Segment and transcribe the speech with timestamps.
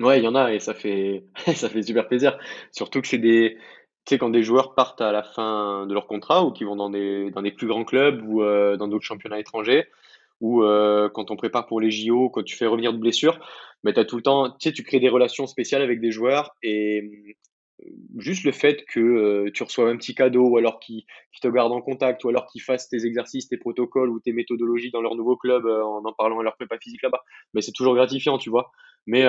[0.00, 1.24] Ouais, il y en a et ça fait
[1.54, 2.36] ça fait super plaisir.
[2.72, 3.56] Surtout que c'est des
[4.06, 6.76] tu sais, quand des joueurs partent à la fin de leur contrat ou qui vont
[6.76, 9.86] dans des dans des plus grands clubs ou, heu, dans d'autres championnats étrangers
[10.40, 13.38] ou, heu, quand on prépare pour les JO, quand tu fais revenir de blessures,
[13.84, 16.56] mais as tout le temps tu sais, tu crées des relations spéciales avec des joueurs
[16.62, 17.32] et mmh,
[18.18, 21.02] juste le fait que, tu reçois un petit cadeau ou alors qu'ils
[21.32, 24.32] qu'ils te gardent en contact ou alors qu'ils fassent tes exercices, tes protocoles ou tes
[24.32, 27.22] méthodologies dans leur nouveau club, en en parlant à leur prépa physique là-bas,
[27.54, 28.70] mais c'est toujours gratifiant, tu vois?
[29.06, 29.26] Mais,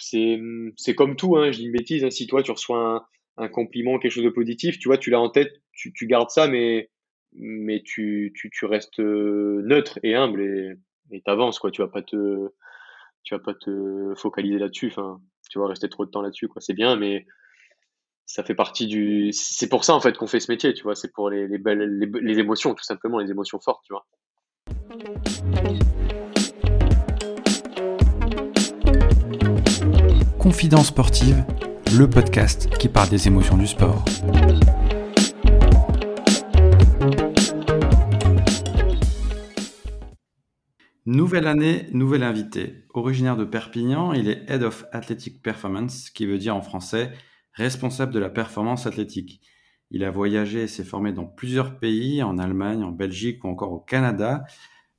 [0.00, 0.40] c'est,
[0.76, 3.98] c'est comme tout, hein, je dis une bêtise, hein, si toi tu reçois un compliment,
[3.98, 6.90] quelque chose de positif, tu vois, tu l'as en tête, tu tu gardes ça, mais
[7.32, 10.72] mais tu tu tu restes, heu, neutre et humble et
[11.10, 11.70] et tu avances quoi.
[11.70, 12.48] Tu vas pas te
[13.22, 15.20] tu vas pas te focaliser là-dessus, enfin,
[15.50, 16.60] tu vois, rester trop de temps là-dessus quoi.
[16.60, 17.26] C'est bien, mais
[18.26, 20.94] ça fait partie du c'est pour ça en fait qu'on fait ce métier, tu vois?
[20.94, 24.06] C'est pour les les belles les les émotions tout simplement, les émotions fortes, tu vois?
[30.48, 31.44] Confidence sportive,
[31.98, 34.02] le podcast qui parle des émotions du sport.
[41.04, 42.86] Nouvelle année, nouvel invité.
[42.94, 47.12] Originaire de Perpignan, il est Head of Athletic Performance, qui veut dire en français
[47.52, 49.42] responsable de la performance athlétique.
[49.90, 53.72] Il a voyagé et s'est formé dans plusieurs pays, en Allemagne, en Belgique ou encore
[53.72, 54.44] au Canada.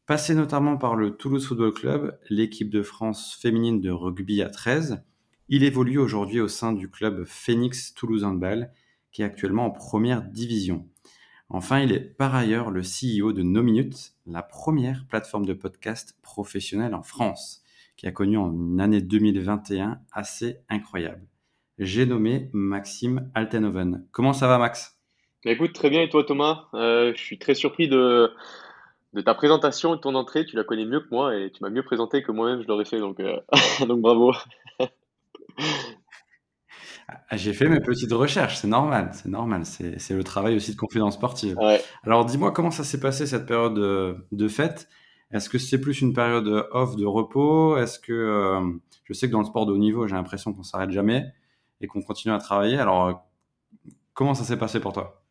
[0.06, 5.04] Passé notamment par le Toulouse Football Club, l'équipe de France féminine de rugby à 13,
[5.50, 8.72] il évolue aujourd'hui au sein du club Phoenix Toulouse Handball,
[9.12, 10.88] qui est actuellement en première division.
[11.50, 16.16] Enfin, il est par ailleurs le CEO de No Minutes, la première plateforme de podcast
[16.22, 17.64] professionnelle en France,
[17.98, 21.26] qui a connu une année 2021 assez incroyable.
[21.80, 24.06] J'ai nommé Maxime Altenhoven.
[24.12, 25.00] Comment ça va, Max?
[25.44, 26.04] Bah, Écoute, très bien.
[26.04, 26.66] Et toi, Thomas?
[26.76, 28.32] Euh, Je suis très surpris de,
[29.14, 30.46] de ta présentation et de ton entrée.
[30.46, 32.86] Tu la connais mieux que moi et tu m'as mieux présenté que moi-même je l'aurais
[32.86, 33.00] fait.
[33.00, 33.40] Donc, euh,
[33.88, 34.34] donc bravo.
[37.08, 40.78] Ah, j'ai fait mes petites recherches, c'est normal, c'est normal, c'est le travail aussi de
[40.78, 41.58] confidence sportive.
[41.58, 41.82] Ouais.
[42.04, 44.88] Alors dis-moi comment ça s'est passé cette période de, fête?
[45.32, 47.78] Est-ce que c'est plus une période off de repos?
[47.78, 48.62] Est-ce que euh,
[49.06, 51.26] je sais que dans le sport de haut niveau, j'ai l'impression qu'on s'arrête jamais
[51.82, 52.78] et qu'on continue à travailler.
[52.78, 53.28] Alors
[54.14, 55.24] comment ça s'est passé pour toi?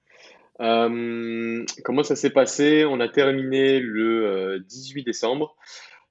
[0.61, 2.85] Euh, Comment ça s'est passé?
[2.85, 5.57] On a terminé le 18 euh, décembre.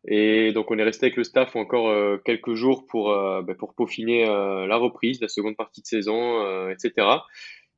[0.08, 3.56] Et donc, on est resté avec le staff encore euh, quelques jours pour, euh, bah,
[3.56, 7.08] pour peaufiner euh, la reprise, la seconde partie de saison, etc.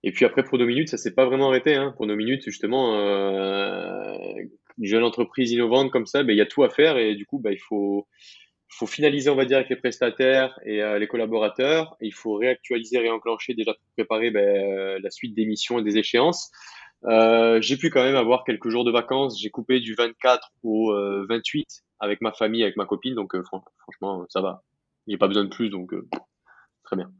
[0.03, 1.73] Et puis après, pour nos minutes, ça s'est pas vraiment arrêté.
[1.73, 1.94] Hein.
[1.97, 2.95] Pour nos minutes, justement,
[4.78, 7.25] une jeune entreprise innovante comme ça, bah, il y a tout à faire et du
[7.25, 8.07] coup, bah, il faut,
[8.69, 11.97] faut finaliser, on va dire, avec les prestataires et les collaborateurs.
[12.00, 16.51] il faut réactualiser, réenclencher déjà pour préparer la suite des missions et des échéances.
[17.06, 19.40] Euh, j'ai pu quand même avoir quelques jours de vacances.
[19.42, 20.94] J'ai coupé du 24 au
[21.28, 23.16] 28 avec ma famille, avec ma copine.
[23.16, 24.64] Donc, euh, franchement, ça va.
[25.08, 26.08] Il n'y a pas besoin de plus, donc euh,
[26.84, 27.12] très bien.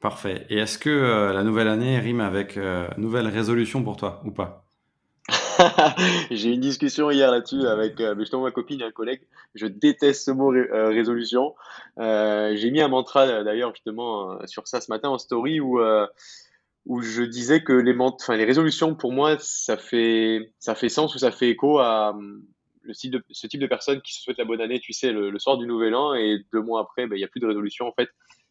[0.00, 0.46] Parfait.
[0.48, 2.58] Et est-ce que euh, la nouvelle année rime avec
[2.96, 4.64] nouvelle résolution pour toi ou pas?
[6.30, 9.20] J'ai eu une discussion hier là-dessus avec justement ma copine et un collègue.
[9.54, 11.54] Je déteste ce mot résolution.
[11.98, 15.80] J'ai mis un mantra d'ailleurs justement sur ça ce matin en story où
[16.88, 21.14] où je disais que les, enfin, les résolutions pour moi ça fait ça fait sens
[21.14, 22.16] ou ça fait écho à
[22.88, 25.12] le type de, ce type de personne qui se souhaite la bonne année, tu sais,
[25.12, 27.46] le, soir du Nouvel An, et deux mois après, ben, il n'y a plus de
[27.46, 28.08] résolution, en fait.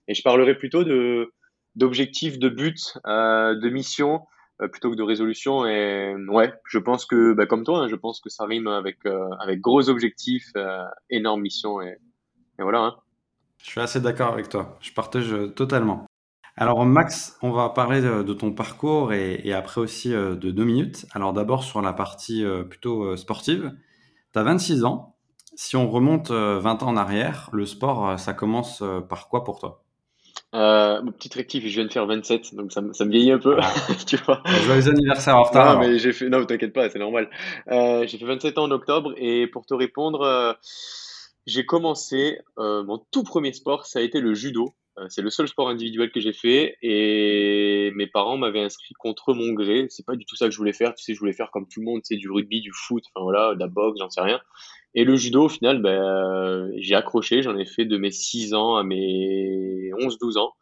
[0.08, 1.34] Et je parlerai plutôt de
[1.76, 2.74] d'objectifs, de buts,
[3.06, 4.22] euh, de missions,
[4.62, 5.66] euh, plutôt que de résolution.
[5.68, 8.98] Et ouais, je pense que, ben, comme toi, hein, je pense que ça rime avec,
[9.06, 10.52] euh, avec gros objectifs,
[11.10, 11.98] énormes missions, et,
[12.60, 12.80] et voilà.
[12.80, 12.96] Hein.
[13.64, 14.78] Je suis assez d'accord avec toi.
[14.82, 16.07] Je partage totalement.
[16.58, 21.06] Alors Max, on va parler de, ton parcours et, et, après aussi de deux minutes.
[21.12, 23.72] Alors d'abord sur la partie plutôt sportive.
[24.34, 25.18] Tu as 26 ans.
[25.60, 29.28] Si on remonte 20 euh, ans en arrière, le sport, euh, ça commence euh, par
[29.28, 29.84] quoi pour toi?
[30.54, 33.58] Euh, petite rectif, je viens de faire 27, donc ça, ça me vieillit un peu,
[34.06, 34.44] tu vois.
[34.46, 35.74] Joyeux anniversaire en retard.
[35.74, 37.28] Non, mais j'ai fait, non, t'inquiète pas, c'est normal.
[37.72, 40.56] Euh, j'ai fait 27 ans en octobre et pour te répondre,
[41.48, 44.76] j'ai commencé, mon tout premier sport, ça a été le judo.
[45.00, 49.34] Euh, c'est le seul sport individuel que j'ai fait et mes parents m'avaient inscrit contre
[49.34, 49.88] mon gré.
[49.90, 50.96] C'est pas du tout ça que je voulais faire.
[50.96, 53.04] Tu sais, je voulais faire comme tout le monde, tu sais, du rugby, du foot,
[53.14, 54.40] enfin voilà, de la boxe, j'en sais rien.
[54.96, 57.44] Et le judo, au final, ben, j'ai accroché.
[57.44, 60.54] J'en ai fait de mes 6 ans à mes 11-12 ans.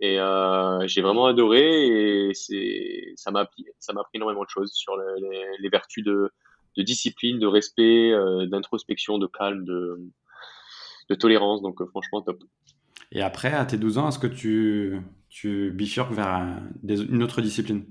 [0.00, 2.34] Et euh, j'ai vraiment adoré et
[3.16, 6.30] ça m'a appris, ça m'a appris énormément de choses sur les, vertus de,
[6.76, 10.00] de, discipline, de respect, euh, d'introspection, de calme, de,
[11.10, 11.62] de tolérance.
[11.62, 12.42] Donc euh, franchement top.
[13.14, 17.84] Et après, à tes 12 ans, est-ce que tu, tu bifurques vers une autre discipline?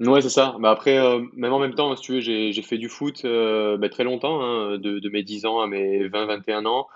[0.00, 0.56] Ouais, c'est ça.
[0.60, 3.88] Bah après, euh, même en même temps, tu veux, j'ai, fait du foot euh, bah,
[3.88, 6.86] très longtemps, hein, de, de, mes 10 ans à mes 20-21 ans.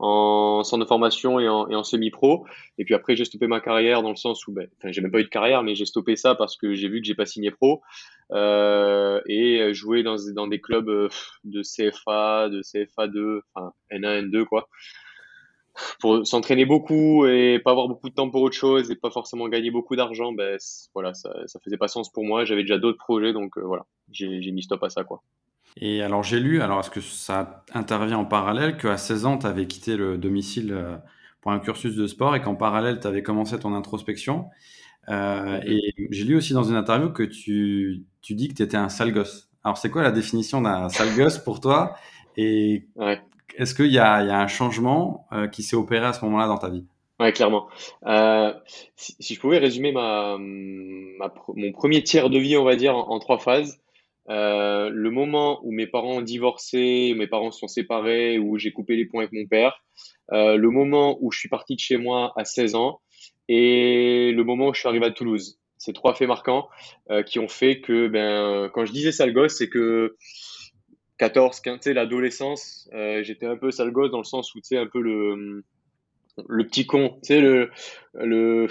[0.00, 2.46] en centre de formation et en, et en semi-pro.
[2.78, 5.10] Et puis après, j'ai stoppé ma carrière dans le sens où, ben, enfin, j'ai même
[5.12, 7.26] pas eu de carrière, mais j'ai stoppé ça parce que j'ai vu que j'ai pas
[7.26, 7.80] signé pro
[8.32, 11.10] euh, et joué dans, dans des clubs
[11.44, 14.68] de CFA, de CFA2, enfin N1, N2 quoi
[16.00, 19.48] pour s'entraîner beaucoup et pas avoir beaucoup de temps pour autre chose et pas forcément
[19.48, 20.58] gagner beaucoup d'argent, ben
[20.94, 22.44] voilà, ça, ça faisait pas sens pour moi.
[22.44, 25.22] J'avais déjà d'autres projets, donc euh, voilà, j'ai mis stop à ça, quoi.
[25.76, 29.46] Et alors j'ai lu, alors est-ce que ça intervient en parallèle, qu'à 16 ans, tu
[29.46, 30.96] avais quitté le domicile euh,
[31.40, 34.46] pour un cursus de sport et qu'en parallèle, tu avais commencé ton introspection.
[35.08, 38.76] Euh, et j'ai lu aussi dans une interview que tu, tu dis que tu étais
[38.76, 39.48] un sale gosse.
[39.64, 41.96] Alors c'est quoi la définition d'un sale gosse pour toi
[42.36, 42.86] Et
[43.58, 46.46] est-ce qu'il y, a, y a un changement euh, qui s'est opéré à ce moment-là
[46.46, 46.84] dans ta vie?
[47.18, 47.66] Ouais, clairement.
[48.06, 48.54] Euh,
[48.94, 53.80] si, je pouvais résumer mon premier tiers de vie, on va dire, en, trois phases,
[54.28, 58.94] euh, le moment où mes parents ont divorcé, mes parents sont séparés, où j'ai coupé
[58.94, 59.82] les ponts avec mon père,
[60.30, 63.00] le moment où je suis parti de chez moi à 16 ans
[63.48, 65.58] et le moment où je suis arrivé à Toulouse.
[65.78, 66.68] Ces trois faits marquants
[67.26, 70.16] qui ont fait que, ben, quand je disais sale gosse, c'est que
[71.18, 74.60] 14, 15, tu sais, l'adolescence, euh, j'étais un peu sale gosse dans le sens où,
[74.60, 75.64] tu sais, un peu le,
[76.48, 77.70] le petit con, tu sais, le,
[78.14, 78.68] le,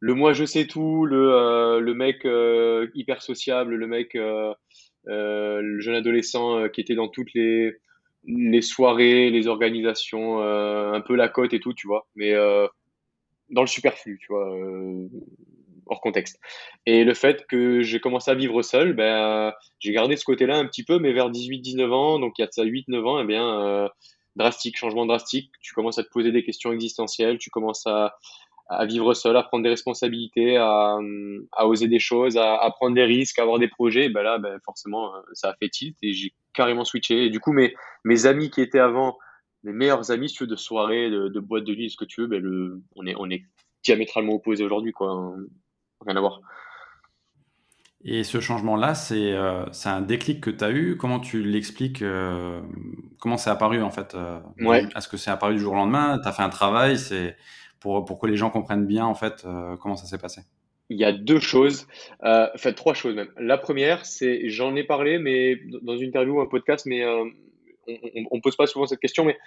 [0.00, 5.80] le moi je sais tout, le, euh, le mec euh, hyper sociable, le mec, le
[5.80, 7.76] jeune adolescent qui était dans toutes les,
[8.24, 12.32] les soirées, les organisations, un peu la cote et tout, tu vois, mais
[13.50, 14.56] dans le superflu, tu vois,
[15.86, 16.38] hors contexte.
[16.86, 20.66] Et le fait que j'ai commencé à vivre seul, ben, j'ai gardé ce côté-là un
[20.66, 23.24] petit peu, mais vers 18-19 ans, donc il y a de ça 8-9 ans, eh
[23.24, 23.90] bien,
[24.36, 28.16] drastique, changement drastique, tu commences à te poser des questions existentielles, tu commences à
[28.68, 30.98] à vivre seul, à prendre des responsabilités, à,
[31.52, 34.58] à oser des choses, à, prendre des risques, à avoir des projets, ben là, ben
[34.64, 37.26] forcément, euh, ça a fait tilt et j'ai carrément switché.
[37.26, 37.74] Et du coup, mes,
[38.04, 39.18] mes amis qui étaient avant
[39.62, 42.26] mes meilleurs amis, veux, de soirée, de, de boîte de nuit, ce que tu veux,
[42.26, 43.44] ben le, on est, on est
[43.84, 45.34] diamétralement opposés aujourd'hui, quoi.
[46.06, 46.40] Rien à voir.
[48.04, 50.96] Et ce changement-là, c'est euh, un déclic que tu as eu.
[50.96, 52.60] Comment tu l'expliques euh,
[53.20, 54.88] Comment c'est apparu en fait euh, ouais.
[54.96, 56.18] Est-ce que c'est apparu du jour au lendemain?
[56.20, 57.36] Tu as fait un travail C'est
[57.78, 60.42] pour, pour que les gens comprennent bien en fait euh, comment ça s'est passé?
[60.90, 61.86] Il y a deux choses,
[62.24, 63.30] euh, enfin trois choses même.
[63.38, 67.30] La première, c'est, j'en ai parlé, mais dans une interview ou un podcast, mais on,
[68.30, 69.38] on, pose pas souvent cette question, mais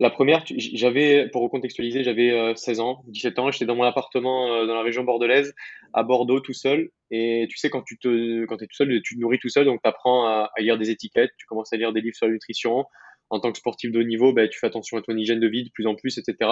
[0.00, 4.74] la première, j'avais, pour recontextualiser, j'avais 16 ans, 17 ans, j'étais dans mon appartement dans
[4.74, 5.54] la région bordelaise,
[5.92, 6.90] à Bordeaux, tout seul.
[7.10, 9.88] Et tu sais, quand tu es tout seul, tu te nourris tout seul, donc tu
[9.88, 12.86] apprends à, lire des étiquettes, tu commences à lire des livres sur la nutrition.
[13.28, 15.46] En tant que sportif de haut niveau, ben, tu fais attention à ton hygiène de
[15.46, 16.50] vie de plus en plus, etc.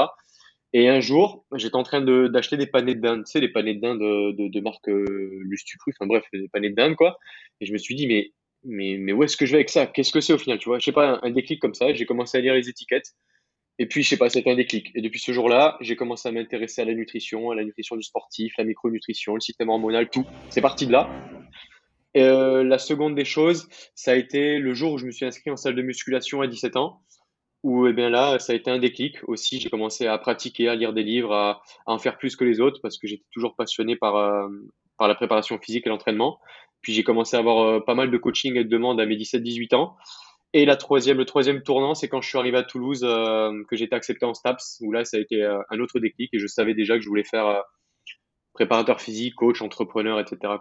[0.75, 3.75] Et un jour, j'étais en train d'acheter des panais de dinde, tu sais, les panais
[3.75, 7.19] de dinde de, de, marque euh, Lustupru, enfin bref, des panais de dinde, quoi.
[7.63, 8.33] Et je me suis dit, mais,
[8.65, 9.87] mais, mais où est-ce que je vais avec ça?
[9.87, 10.79] Qu'est-ce que c'est au final, tu vois?
[10.79, 13.15] Je sais pas, un, un, déclic comme ça, j'ai commencé à lire les étiquettes.
[13.79, 14.91] Et puis, je sais pas, c'était un déclic.
[14.95, 18.03] Et depuis ce jour-là, j'ai commencé à m'intéresser à la nutrition, à la nutrition du
[18.03, 20.27] sportif, la micronutrition, le système hormonal, tout.
[20.51, 21.09] C'est parti de là.
[22.15, 25.27] Et euh, la seconde des choses, ça a été le jour où je me suis
[25.27, 27.03] inscrit en salle de musculation à 17 ans
[27.63, 29.61] où eh bien là, ça a été un déclic aussi.
[29.61, 32.81] J'ai commencé à pratiquer, à lire des livres, à, en faire plus que les autres
[32.83, 34.49] parce que j'étais toujours passionné par, euh,
[34.97, 36.39] par la préparation physique et l'entraînement.
[36.81, 39.17] Puis j'ai commencé à avoir euh, pas mal de coaching et de demandes à mes
[39.17, 39.97] 17-18 ans.
[40.55, 43.77] Et la troisième, le troisième tournant, c'est quand je suis arrivé à Toulouse, euh, que
[43.77, 46.39] j'ai été accepté en STAPS, où là, ça a été euh, un autre déclic et
[46.39, 47.61] je savais déjà que je voulais faire euh,
[48.55, 50.55] préparateur physique, coach, entrepreneur, etc.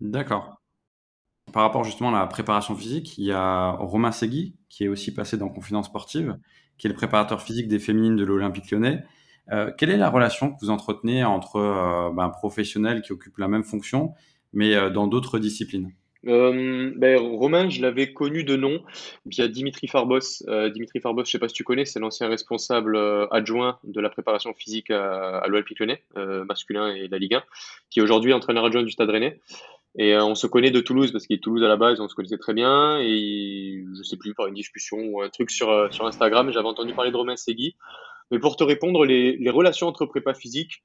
[0.00, 0.62] D'accord.
[1.52, 5.12] Par rapport justement à la préparation physique, il y a Romain Segui, qui est aussi
[5.12, 6.38] passé dans Confidence Sportive,
[6.78, 9.04] qui est le préparateur physique des féminines de l'Olympique lyonnais.
[9.76, 13.62] Quelle est la relation que vous entretenez entre euh, ben, professionnels qui occupent la même
[13.62, 14.14] fonction,
[14.54, 15.92] mais dans d'autres disciplines?
[16.26, 18.82] Euh, ben, Romain, je l'avais connu de nom
[19.26, 20.42] via Dimitri Farbos.
[20.48, 24.00] Euh, Dimitri Farbos, je sais pas si tu connais, c'est l'ancien responsable euh, adjoint de
[24.00, 26.02] la préparation physique à, à Lyonnais,
[26.46, 27.42] masculin et la Ligue 1,
[27.90, 29.40] qui est aujourd'hui entraîneur adjoint du Stade Rennais.
[29.96, 32.16] Et on se connaît de Toulouse parce qu'il est Toulouse à la base, on se
[32.16, 32.98] connaissait très bien.
[32.98, 37.12] Et je sais plus par une discussion ou un truc sur Instagram, j'avais entendu parler
[37.12, 37.76] de Romain Segui.
[38.30, 40.82] Mais pour te répondre, les relations entre prépa physique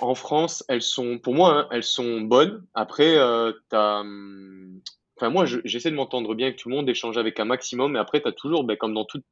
[0.00, 2.66] en France, elles sont, pour moi, hein, elles sont bonnes.
[2.74, 4.80] Après, euh, hum,
[5.16, 7.92] enfin moi, j'essaie de m'entendre bien avec tout le monde, d'échanger avec un maximum.
[7.92, 9.24] Mais après, tu as toujours, ben, comme dans toute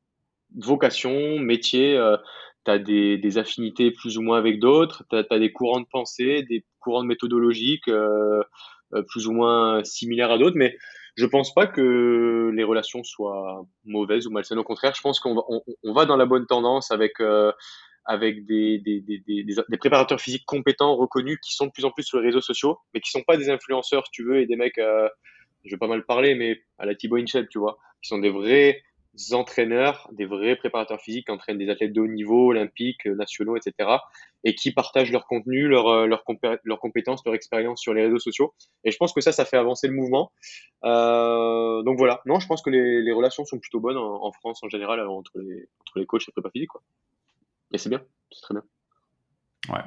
[0.56, 2.16] vocation, métier, euh,
[2.64, 6.42] tu as des, affinités plus ou moins avec d'autres, tu as, des courants de pensée,
[6.42, 8.42] des courants de méthodologiques euh,
[8.94, 10.76] euh, plus ou moins similaires à d'autres, mais
[11.16, 14.59] je pense pas que les relations soient mauvaises ou malsaines.
[14.59, 15.42] Au contraire, je pense qu'on va,
[15.83, 17.52] on va dans la bonne tendance avec, euh,
[18.04, 22.02] avec des, des, des, des, préparateurs physiques compétents, reconnus, qui sont de plus en plus
[22.02, 24.78] sur les réseaux sociaux, mais qui sont pas des influenceurs, tu veux, et des mecs,
[24.78, 25.08] euh,
[25.64, 28.30] je vais pas mal parler, mais à la Thibaut Inchep, tu vois, qui sont des
[28.30, 28.82] vrais
[29.32, 33.88] entraîneurs, des vrais préparateurs physiques qui entraînent des athlètes de haut niveau, olympiques, nationaux, etc.
[34.42, 38.54] et qui partagent leur contenu, leurs leur compétences, leur expérience sur les réseaux sociaux.
[38.82, 40.32] Et je pense que ça, ça fait avancer le mouvement.
[40.82, 42.23] donc voilà.
[42.26, 45.68] Non, je pense que les, relations sont plutôt bonnes en, France en général entre les,
[45.82, 46.70] entre les coachs et les prépa physiques.
[46.70, 46.82] Quoi.
[47.75, 48.00] Et c'est bien,
[48.31, 48.62] c'est très bien.
[49.69, 49.83] Ouais.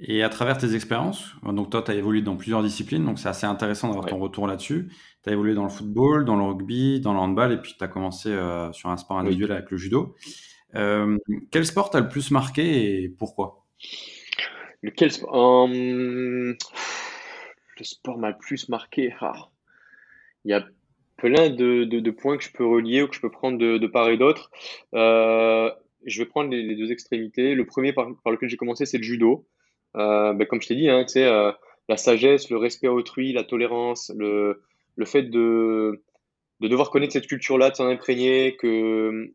[0.00, 3.28] Et à travers tes expériences, donc toi, tu as évolué dans plusieurs disciplines, donc c'est
[3.28, 4.90] assez intéressant d'avoir ton retour là-dessus.
[5.22, 7.84] Tu as évolué dans le football, dans le rugby, dans le handball, et puis tu
[7.84, 10.16] as commencé euh, sur un sport individuel avec le judo.
[10.74, 11.18] Euh,
[11.52, 13.64] quel sport t'a le plus marqué et pourquoi?
[14.82, 16.56] Lequel sport Le
[17.82, 19.14] sport m'a le plus marqué.
[19.20, 19.50] Ah.
[20.44, 20.66] Il y a
[21.16, 24.16] plein de, points que je peux relier ou que je peux prendre de, part et
[24.16, 24.50] d'autre.
[24.94, 25.70] Euh,
[26.04, 27.54] je vais prendre les, deux extrémités.
[27.54, 29.46] Le premier par lequel j'ai commencé, c'est le judo.
[29.96, 31.52] Euh, ben, comme je t'ai dit, hein, euh,
[31.88, 34.62] la sagesse, le respect à autrui, la tolérance, le,
[34.96, 36.02] le fait de,
[36.60, 39.32] de devoir connaître cette culture-là, de s'en imprégner, que,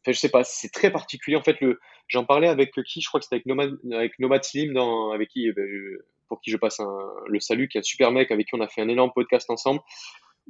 [0.00, 1.36] enfin, je sais pas, c'est très particulier.
[1.36, 1.78] En fait, le,
[2.08, 5.28] j'en parlais avec qui, je crois que c'était avec Nomad, avec Nomad Slim, dans, avec
[5.28, 5.48] qui,
[6.28, 8.60] pour qui je passe un, le salut, qui est un super mec, avec qui on
[8.60, 9.80] a fait un énorme podcast ensemble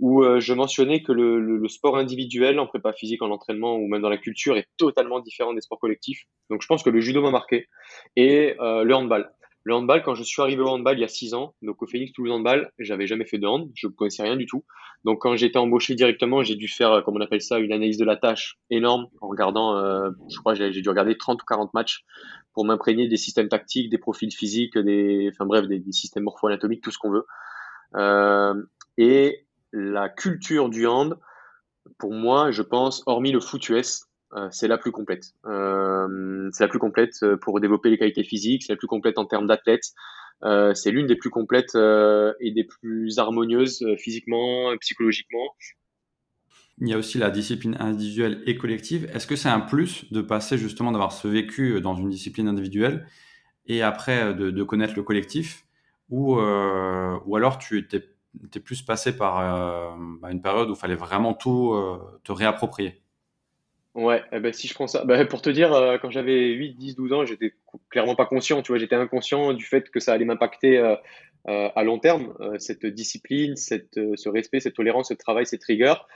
[0.01, 3.89] où euh, je mentionnais que le, le, sport individuel en prépa physique, en entraînement ou
[3.89, 6.25] même dans la culture est totalement différent des sports collectifs.
[6.51, 7.69] Donc je pense que le judo m'a marqué
[8.17, 9.31] et euh, le handball.
[9.65, 11.87] Le handball, quand je suis arrivé au handball il y a six ans, donc au
[11.87, 14.65] Phoenix Toulouse Handball, j'avais jamais fait de hand, je ne connaissais rien du tout.
[15.05, 17.99] Donc quand j'ai été embauché directement, j'ai dû faire, comme on appelle ça, une analyse
[17.99, 21.75] de la tâche énorme en regardant, euh, je crois, j'ai dû regarder 30 ou 40
[21.75, 22.05] matchs
[22.55, 26.83] pour m'imprégner des systèmes tactiques, des profils physiques, des, enfin bref, des, des systèmes morpho-anatomiques,
[26.83, 27.27] tout ce qu'on veut.
[27.97, 28.55] Euh,
[28.97, 31.19] et la culture du hand,
[31.99, 33.71] pour moi, je pense, hormis le foot
[34.35, 35.33] euh, c'est la plus complète.
[35.47, 39.19] Euh, c'est la plus complète euh, pour développer les qualités physiques, c'est la plus complète
[39.19, 39.95] en termes d'athlètes.
[40.75, 45.57] c'est l'une des plus complètes et des plus harmonieuses physiquement, psychologiquement.
[46.81, 49.11] Il y a aussi la discipline individuelle et collective.
[49.13, 53.09] Est-ce que c'est un plus de passer justement d'avoir ce vécu dans une discipline individuelle
[53.67, 55.65] et après de, connaître le collectif
[56.09, 58.05] ou, ou alors tu étais
[58.55, 62.33] es plus passé par euh, bah, une période où il fallait vraiment tout euh, te
[62.33, 63.01] réapproprier.
[63.95, 66.75] Ouais, eh ben, si je prends ça, bah, pour te dire, euh, quand j'avais 8,
[66.75, 67.55] 10, 12 ans, j'étais
[67.91, 70.79] clairement pas conscient, tu vois, j'étais inconscient du fait que ça allait m'impacter
[71.47, 76.07] à long terme, cette discipline, cette, ce respect, cette tolérance, ce travail, cette rigueur.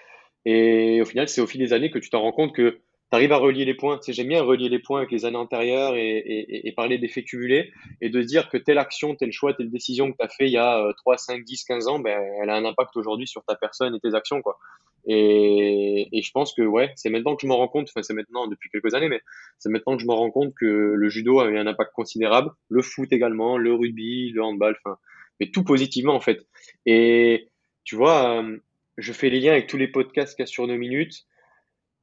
[0.44, 2.80] Et au final, c'est au fil des années que tu t'en rends compte que
[3.14, 3.98] arrives à relier les points.
[3.98, 7.24] Tu j'aime bien relier les points avec les années antérieures et, et, et parler d'effets
[7.24, 10.46] cumulés et de dire que telle action, tel choix, telle décision que tu as fait
[10.46, 13.44] il y a 3, 5, 10, 15 ans, ben, elle a un impact aujourd'hui sur
[13.44, 14.42] ta personne et tes actions.
[14.42, 14.58] Quoi.
[15.06, 18.14] Et, et je pense que ouais, c'est maintenant que je me rends compte, enfin c'est
[18.14, 19.20] maintenant depuis quelques années, mais
[19.58, 22.50] c'est maintenant que je me rends compte que le judo a eu un impact considérable,
[22.68, 24.96] le foot également, le rugby, le handball, enfin,
[25.40, 26.46] mais tout positivement en fait.
[26.86, 27.48] Et
[27.84, 28.58] tu vois, euh,
[28.96, 31.26] je fais les liens avec tous les podcasts qu'il y a sur nos minutes.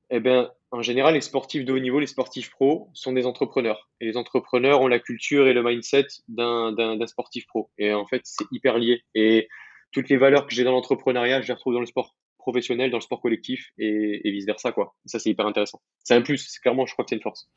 [0.09, 3.89] Eh ben, en général, les sportifs de haut niveau, les sportifs pro, sont des entrepreneurs.
[4.01, 7.71] Et les entrepreneurs ont la culture et le mindset d'un sportif pro.
[7.77, 9.03] Et en fait, c'est hyper lié.
[9.15, 9.47] Et
[9.91, 12.97] toutes les valeurs que j'ai dans l'entrepreneuriat, je les retrouve dans le sport professionnel, dans
[12.97, 14.95] le sport collectif et, vice versa quoi.
[15.05, 15.81] Ça c'est hyper intéressant.
[16.03, 17.49] C'est un plus, clairement, je crois que c'est une force.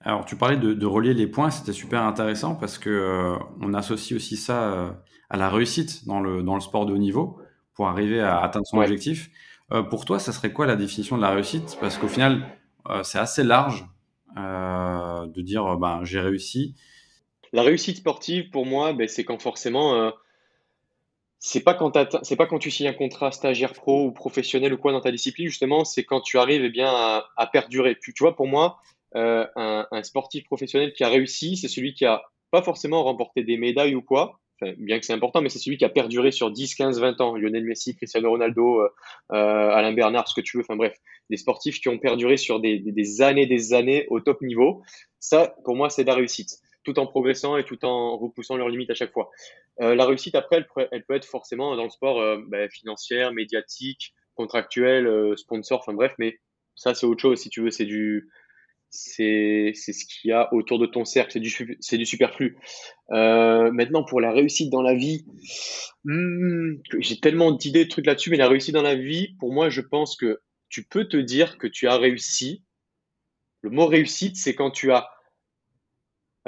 [0.00, 4.16] Alors tu parlais de, relier les points, c'était super intéressant parce que euh, on associe
[4.16, 4.90] aussi ça euh,
[5.28, 7.38] à la réussite dans le dans le sport de haut niveau
[7.74, 9.30] pour arriver à atteindre son objectif.
[9.72, 11.76] Euh, pour toi, ça serait quoi la définition de la réussite?
[11.80, 12.42] Parce qu'au final,
[13.02, 13.84] c'est assez large
[14.36, 16.74] euh, de dire ben, j'ai réussi.
[17.52, 20.10] La réussite sportive, pour moi, ben, c'est quand forcément euh,
[21.40, 24.92] c'est pas quand pas quand tu signes un contrat stagiaire pro ou professionnel ou quoi
[24.92, 28.36] dans ta discipline justement c'est quand tu arrives eh bien à, perdurer tu, tu, vois
[28.36, 28.78] pour moi
[29.14, 29.48] un,
[29.90, 33.94] un, sportif professionnel qui a réussi c'est celui qui a pas forcément remporté des médailles
[33.94, 34.38] ou quoi
[34.78, 37.36] bien que c'est important, mais c'est celui qui a perduré sur 10, 15, 20 ans.
[37.36, 38.88] Lionel Messi, Cristiano Ronaldo, euh,
[39.32, 40.62] euh, Alain Bernard, ce que tu veux.
[40.62, 40.96] Enfin bref,
[41.28, 44.82] des sportifs qui ont perduré sur des, des, années, des années au top niveau.
[45.18, 48.68] Ça, pour moi, c'est de la réussite, tout en progressant et tout en repoussant leurs
[48.68, 49.30] limites à chaque fois.
[49.80, 54.14] Euh, la réussite, après, elle, peut être forcément dans le sport euh, ben, financière, médiatique,
[54.34, 56.38] contractuelle, sponsor, enfin bref, mais
[56.74, 57.38] ça, c'est autre chose.
[57.38, 58.30] Si tu veux, c'est du
[58.90, 62.58] c'est ce qu'il y a autour de ton cercle, c'est du, du superflu.
[63.12, 65.24] Euh, maintenant, pour la réussite dans la vie,
[66.04, 69.70] hmm, j'ai tellement d'idées, de trucs là-dessus, mais la réussite dans la vie, pour moi,
[69.70, 72.64] je pense que tu peux te dire que tu as réussi.
[73.62, 75.08] Le mot réussite, c'est quand tu as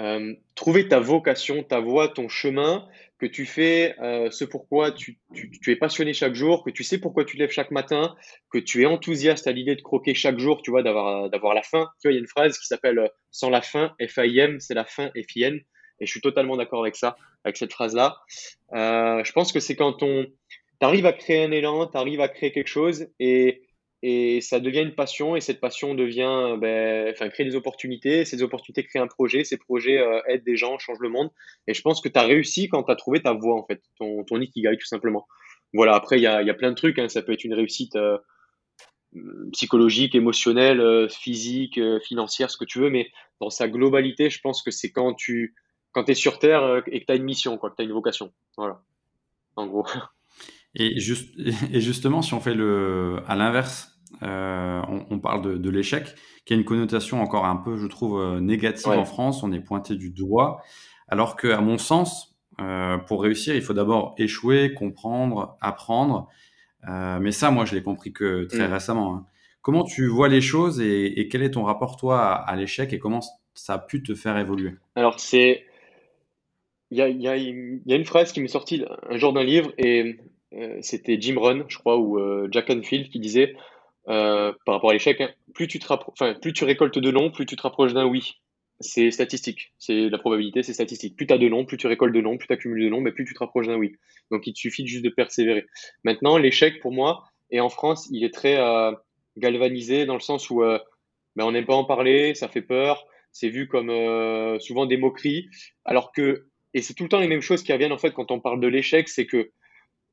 [0.02, 2.87] euh, trouvé ta vocation, ta voie, ton chemin,
[3.23, 5.16] que tu fais euh, ce pourquoi tu,
[5.68, 8.16] es passionné chaque jour, que tu sais pourquoi tu lèves chaque matin,
[8.50, 11.62] que tu es enthousiaste à l'idée de croquer chaque jour, tu vois, d'avoir, d'avoir la
[11.62, 11.88] faim.
[12.00, 14.75] Tu vois, il y a une phrase qui s'appelle euh, Sans la faim, F-A-I-M, c'est
[14.75, 15.61] la faim, F-I-N.
[16.00, 18.16] Et je suis totalement d'accord avec ça, avec cette phrase-là.
[18.75, 20.26] Euh, je pense que c'est quand on
[20.80, 23.62] arrive à créer un élan, tu arrives à créer quelque chose et
[24.02, 28.25] et ça devient une passion et cette passion devient, ben, enfin, crée des opportunités.
[28.25, 29.44] Ces opportunités créent un projet.
[29.44, 31.30] Ces projets euh, aident des gens, changent le monde.
[31.68, 33.80] Et je pense que tu as réussi quand tu as trouvé ta voie, en fait,
[33.97, 35.28] ton, ton ikigai, tout simplement.
[35.73, 36.99] Voilà, après, il y a, y a, plein de trucs.
[36.99, 37.09] Hein.
[37.09, 38.18] Ça peut être une réussite euh,
[39.52, 42.90] psychologique, émotionnelle, euh, physique, financière, ce que tu veux.
[42.90, 43.09] Mais
[43.40, 45.54] dans sa globalité, je pense que c'est quand tu
[45.92, 47.92] quand es sur Terre et que tu as une mission, quoi, que tu as une
[47.92, 48.32] vocation.
[48.56, 48.82] Voilà,
[49.54, 49.87] en gros.
[50.75, 51.38] Et, juste,
[51.73, 53.91] et justement, si on fait le, à l'inverse,
[54.23, 56.14] euh, on, parle de, l'échec,
[56.45, 59.42] qui a une connotation encore un peu, je trouve, euh, négative en France.
[59.42, 60.62] On est pointé du doigt,
[61.09, 66.28] alors que, à mon sens, euh, pour réussir, il faut d'abord échouer, comprendre, apprendre.
[66.87, 68.73] mais ça, moi, je l'ai compris que très mm.
[68.73, 69.14] récemment.
[69.14, 69.26] Hein.
[69.62, 73.21] Comment tu vois les choses et, quel est ton rapport, toi, à, l'échec et comment
[73.54, 74.73] ça a pu te faire évoluer?
[74.97, 75.64] Alors, c'est.
[76.90, 80.19] Il y a, y a, une phrase qui m'est sortie un jour d'un livre et
[80.83, 83.54] c'était Jim Rohn, je crois, ou Jack Canfield qui disait
[84.09, 85.30] euh, par rapport à l'échec, hein.
[85.54, 88.35] plus, tu enfin, plus tu récoltes de non, plus tu te rapproches d'un oui.
[88.80, 91.16] C'est statistique, c'est la probabilité, c'est statistique.
[91.16, 93.00] Plus tu as de non, plus tu récoltes de non, plus tu accumules de non,
[93.00, 93.94] mais plus tu te rapproches d'un oui.
[94.32, 95.66] Donc il te suffit juste de persévérer.
[96.02, 98.90] Maintenant, l'échec pour moi, et en France, il est très euh,
[99.37, 100.78] galvanisé dans le sens où euh,
[101.37, 104.97] ben, on n'aime pas en parler, ça fait peur, c'est vu comme euh, souvent des
[104.97, 105.49] moqueries,
[105.85, 108.30] alors que, et c'est tout le temps les mêmes choses qui reviennent en fait quand
[108.30, 109.50] on parle de l'échec, c'est que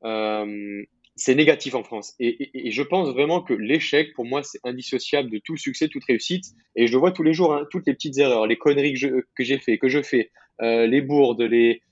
[0.04, 0.82] euh,
[1.16, 2.14] c'est négatif en France.
[2.18, 6.46] Et, je pense vraiment que l'échec, pour moi, c'est indissociable de tout succès, toute réussite.
[6.76, 9.44] Et je le vois tous les jours, hein, toutes les petites erreurs, les conneries que
[9.44, 10.30] j'ai fait, que je fais,
[10.62, 11.82] euh, les bourdes, les,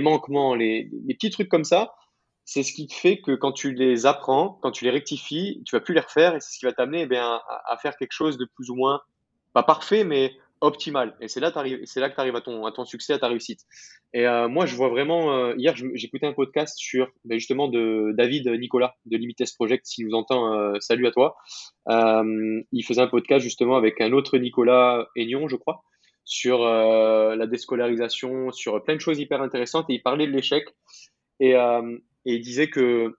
[0.00, 1.94] manquements, les, petits trucs comme ça.
[2.44, 5.76] C'est ce qui te fait que quand tu les apprends, quand tu les rectifies, tu
[5.76, 8.38] vas plus les refaire et c'est ce qui va t'amener eh à, faire quelque chose
[8.38, 9.00] de plus ou moins,
[9.52, 11.16] pas parfait, mais optimal.
[11.20, 11.52] Et c'est là,
[11.84, 13.60] c'est là que tu arrives à ton, à ton succès, à ta réussite.
[14.12, 15.34] Et euh, moi, je vois vraiment.
[15.34, 19.86] Euh, hier, j'écoutais un podcast sur ben, justement de David Nicolas de Limites Project.
[19.86, 21.36] S'il nous entend, euh, salut à toi.
[21.88, 25.82] il faisait un podcast justement avec un autre Nicolas Aignon, je crois,
[26.24, 29.88] sur la déscolarisation, sur plein de choses hyper intéressantes.
[29.88, 30.64] Et il parlait de l'échec.
[31.40, 33.14] Et, et, il disait que.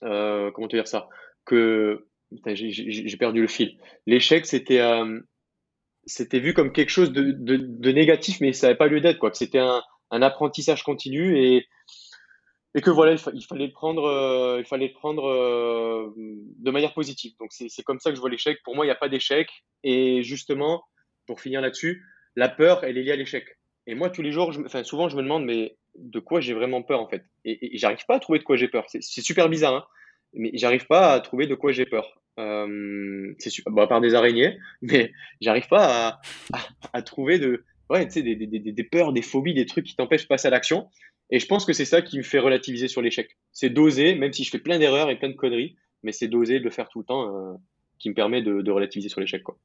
[0.00, 1.08] comment te dire ça?
[1.44, 2.06] Que.
[2.54, 3.76] J'ai perdu le fil.
[4.06, 4.80] L'échec, c'était
[6.06, 9.30] c'était vu comme quelque chose de, de, négatif, mais ça n'avait pas lieu d'être, quoi.
[9.30, 11.66] Que c'était un, apprentissage continu et,
[12.74, 17.32] et que voilà, il, fallait le prendre, euh, il fallait prendre euh, de manière positive.
[17.40, 18.58] Donc c'est comme ça que je vois l'échec.
[18.62, 19.48] Pour moi, il n'y a pas d'échec.
[19.84, 20.84] Et justement,
[21.26, 22.04] pour finir là-dessus,
[22.36, 23.58] la peur, elle est liée à l'échec.
[23.86, 26.54] Et moi, tous les jours, je, enfin, souvent, je me demande, mais de quoi j'ai
[26.54, 27.24] vraiment peur en fait?
[27.44, 28.84] Et, et j'arrive pas à trouver de quoi j'ai peur.
[28.88, 29.84] C'est super bizarre, hein
[30.34, 32.21] mais j'arrive pas à trouver de quoi j'ai peur.
[32.38, 36.20] Euh, c'est bon, à part des araignées, mais j'arrive pas
[36.92, 40.22] à, trouver de, ouais, des, des, des, des, peurs, des phobies, des trucs qui t'empêchent
[40.22, 40.88] de passer à l'action.
[41.30, 43.38] Et je pense que c'est ça qui me fait relativiser sur l'échec.
[43.52, 46.58] C'est d'oser, même si je fais plein d'erreurs et plein de conneries, mais c'est d'oser
[46.58, 47.54] de le faire tout le temps euh,
[47.98, 49.42] qui me permet de, relativiser sur l'échec.
[49.42, 49.56] Quoi.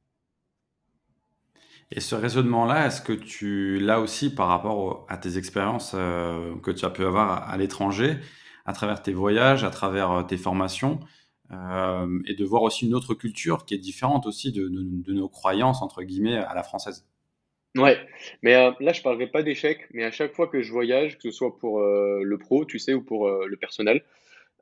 [1.90, 6.70] Et ce raisonnement-là, est-ce que tu l'as aussi par rapport à tes expériences euh, que
[6.70, 8.16] tu as pu avoir à l'étranger,
[8.64, 11.00] à travers tes voyages, à travers euh, tes formations?
[11.50, 15.80] Euh, et de voir aussi une autre culture qui est différente aussi de, nos croyances,
[15.80, 17.06] entre guillemets, à la française.
[17.76, 17.98] Ouais,
[18.42, 21.22] mais euh, là, je parlerai pas d'échec, mais à chaque fois que je voyage, que
[21.22, 24.04] ce soit pour euh, le pro, tu sais, ou pour le personnel,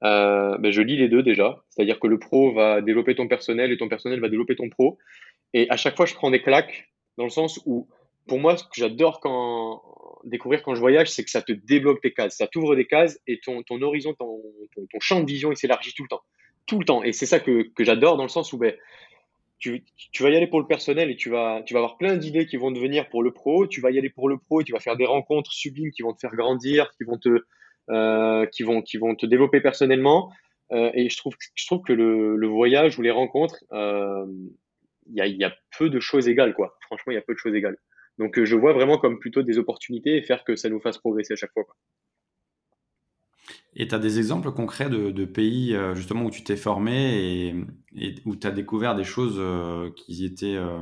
[0.02, 1.64] ben, je lis les deux déjà.
[1.70, 4.98] C'est-à-dire que le pro va développer ton personnel et ton personnel va développer ton pro.
[5.54, 7.88] Et à chaque fois, je prends des claques dans le sens où,
[8.28, 9.82] pour moi, ce que j'adore quand
[10.24, 13.20] découvrir quand je voyage, c'est que ça te débloque tes cases, ça t'ouvre des cases
[13.28, 14.42] et ton, horizon, ton
[15.00, 16.22] champ de vision, il s'élargit tout le temps
[16.66, 17.02] tout le temps.
[17.02, 18.74] Et c'est ça que, j'adore dans le sens où ben,
[19.58, 19.82] tu,
[20.20, 23.08] vas y aller pour le personnel et tu vas, avoir plein d'idées qui vont devenir
[23.08, 23.66] pour le pro.
[23.66, 26.02] Tu vas y aller pour le pro et tu vas faire des rencontres sublimes qui
[26.02, 27.44] vont te faire grandir, qui vont te,
[27.90, 30.32] euh, qui vont, te développer personnellement.
[30.72, 31.36] Euh, et je trouve,
[31.84, 34.26] que le, voyage ou les rencontres, euh,
[35.08, 36.76] il y, a, y, a, peu de choses égales, quoi.
[36.82, 37.76] Franchement, il y a peu de choses égales.
[38.18, 41.34] Donc, je vois vraiment comme plutôt des opportunités et faire que ça nous fasse progresser
[41.34, 41.64] à chaque fois.
[43.78, 47.54] Et tu as des exemples concrets de, pays euh, justement où tu t'es formé
[47.94, 50.78] et, où tu as découvert des choses euh, qui étaient euh,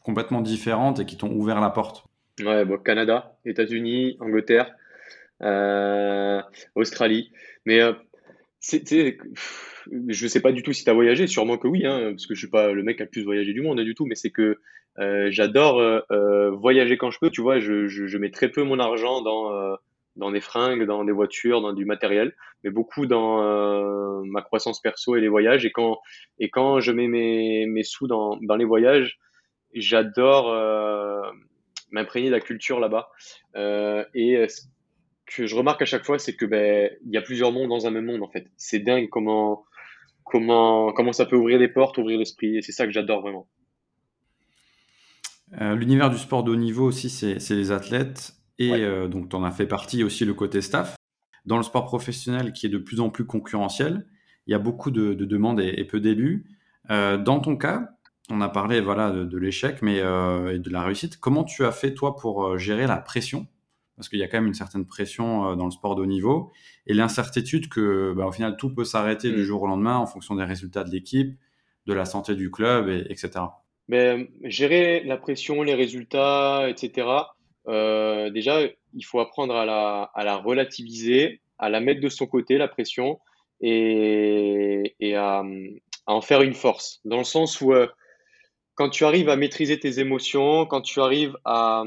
[0.00, 2.04] complètement différentes et qui t'ont ouvert la porte?
[2.40, 4.72] Ouais, bon, Canada, États-Unis, Angleterre,
[6.76, 7.32] Australie.
[7.66, 7.80] Mais
[8.60, 12.26] je ne sais pas du tout si tu as voyagé, sûrement que oui, hein, parce
[12.26, 13.84] que je ne suis pas le mec qui a le plus voyagé du monde hein,
[13.84, 14.60] du tout, mais c'est que
[15.30, 15.82] j'adore
[16.52, 17.30] voyager quand je peux.
[17.30, 19.76] Tu vois, je, mets très peu mon argent dans
[20.16, 24.80] dans des fringues, dans des voitures, dans du matériel, mais beaucoup dans euh, ma croissance
[24.80, 25.64] perso et les voyages.
[25.64, 25.98] Et quand,
[26.38, 29.18] et quand je mets mes, mes sous dans, dans les voyages,
[29.72, 31.22] j'adore euh,
[31.90, 33.10] m'imprégner de la culture là-bas.
[33.56, 34.62] Euh, et ce
[35.26, 37.90] que je remarque à chaque fois, c'est que ben y a plusieurs mondes dans un
[37.90, 38.46] même monde en fait.
[38.56, 39.64] C'est dingue comment
[40.24, 42.56] comment, comment ça peut ouvrir des portes, ouvrir l'esprit.
[42.56, 43.48] Et c'est ça que j'adore vraiment.
[45.52, 48.39] L'univers du sport de haut niveau aussi, c'est les athlètes.
[48.60, 50.94] Et euh, donc, tu en as fait partie aussi le côté staff.
[51.46, 54.06] Dans le sport professionnel qui est de plus en plus concurrentiel,
[54.46, 56.44] il y a beaucoup de, demandes et, peu d'élus.
[56.90, 57.88] Euh, dans ton cas,
[58.28, 61.18] on a parlé voilà, de, l'échec mais, et de la réussite.
[61.18, 63.46] Comment tu as fait, toi, pour gérer la pression?
[63.96, 66.52] Parce qu'il y a quand même une certaine pression dans le sport de haut niveau
[66.86, 69.44] et l'incertitude que, bah, au final, tout peut s'arrêter du mm.
[69.44, 71.38] jour au lendemain en fonction des résultats de l'équipe,
[71.86, 73.30] de la santé du club, et, etc.
[73.88, 77.06] Mais, gérer la pression, les résultats, etc.
[77.68, 78.60] Euh, déjà,
[78.94, 83.20] il faut apprendre à la, relativiser, à la mettre de son côté, la pression,
[83.60, 85.42] et, à,
[86.06, 87.00] en faire une force.
[87.04, 87.86] Dans le sens où, euh,
[88.74, 91.84] quand tu arrives à maîtriser tes émotions, quand tu arrives à,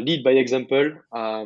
[0.00, 1.44] lead by example, à,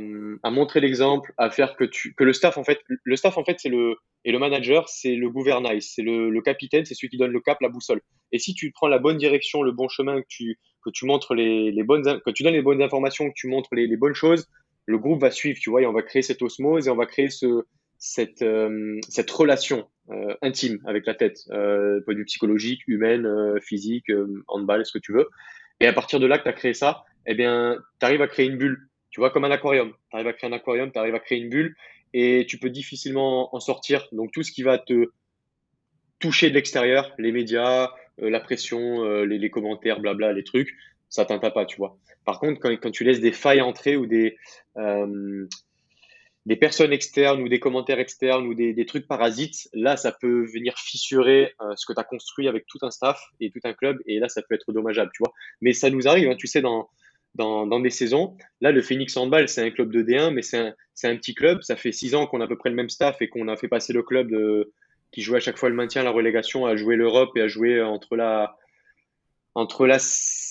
[0.51, 1.85] montrer l'exemple, à faire que
[2.19, 5.31] le staff en fait, le staff en fait c'est le et le manager c'est le
[5.31, 8.03] gouvernail, c'est le, le, capitaine, c'est celui qui donne le cap, la boussole.
[8.33, 11.35] Et si tu prends la bonne direction, le bon chemin, que tu que tu montres
[11.35, 14.49] les, bonnes que tu donnes les bonnes informations, que tu montres les, bonnes choses,
[14.87, 17.07] le groupe va suivre, tu vois, et on va créer cette osmose et on va
[17.07, 17.64] créer ce
[17.99, 23.27] cette euh, cette relation euh, intime avec la tête, euh, point de vue psychologique, humaine,
[23.27, 24.11] euh, physique,
[24.49, 25.29] handball, ce que tu veux.
[25.79, 28.27] Et à partir de là que tu as créé ça, eh bien, tu arrives à
[28.27, 28.88] créer une bulle.
[29.11, 29.93] Tu vois, comme un aquarium.
[30.11, 31.77] Tu arrives à créer un aquarium, tu arrives à créer une bulle
[32.12, 34.09] et tu peux difficilement en sortir.
[34.11, 35.11] Donc, tout ce qui va te
[36.19, 40.75] toucher de l'extérieur, les médias, la pression, euh, les, commentaires, blabla, les trucs,
[41.09, 41.96] ça t'atteint pas, tu vois.
[42.25, 44.37] Par contre, quand, tu laisses des failles entrer ou des,
[44.77, 45.46] euh,
[46.46, 50.79] des personnes externes ou des commentaires externes ou des, trucs parasites, là, ça peut venir
[50.79, 53.99] fissurer euh, ce que tu as construit avec tout un staff et tout un club.
[54.07, 55.33] Et là, ça peut être dommageable, tu vois.
[55.61, 56.88] Mais ça nous arrive, hein, tu sais, dans,
[57.35, 58.37] dans, dans, des saisons.
[58.61, 61.62] Là, le Phoenix Handball, c'est un club de D1, mais c'est un, un, petit club.
[61.62, 63.57] Ça fait six ans qu'on a à peu près le même staff et qu'on a
[63.57, 64.73] fait passer le club de,
[65.12, 67.83] qui jouait à chaque fois le maintien, la relégation, à jouer l'Europe et à jouer
[67.83, 68.57] entre la,
[69.55, 69.99] entre la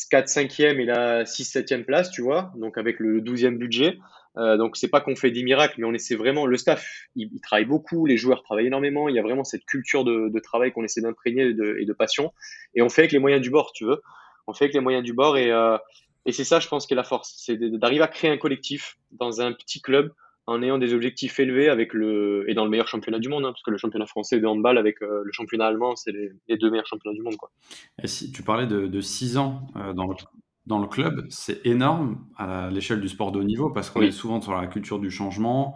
[0.10, 3.98] 4 5e et la 6 7e place, tu vois, donc avec le 12e budget.
[4.38, 6.46] Euh, donc c'est pas qu'on fait des miracles, mais on essaie vraiment.
[6.46, 9.10] Le staff, il, travaille beaucoup, les joueurs travaillent énormément.
[9.10, 11.94] Il y a vraiment cette culture de, travail qu'on essaie d'imprégner et de, et de,
[11.94, 12.34] passion.
[12.76, 14.02] Et on fait avec les moyens du bord, tu veux.
[14.48, 15.78] On fait avec les moyens du bord et, euh,
[16.26, 18.98] et c'est ça, je pense, qui est la force, c'est d'arriver à créer un collectif
[19.12, 20.12] dans un petit club
[20.50, 23.52] en ayant des objectifs élevés avec le et dans le meilleur championnat du monde, hein,
[23.52, 26.58] parce que le championnat français de handball avec euh, le championnat allemand, c'est les, les,
[26.58, 27.52] deux meilleurs championnats du monde, quoi.
[28.02, 30.16] Et si tu parlais de, de six ans euh, dans le
[30.70, 34.12] dans le club, c'est énorme à l'échelle du sport de haut niveau parce qu'on est
[34.12, 35.76] souvent sur la culture du changement.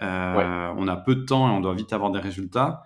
[0.00, 2.82] Euh, on a peu de temps et on doit vite avoir des résultats.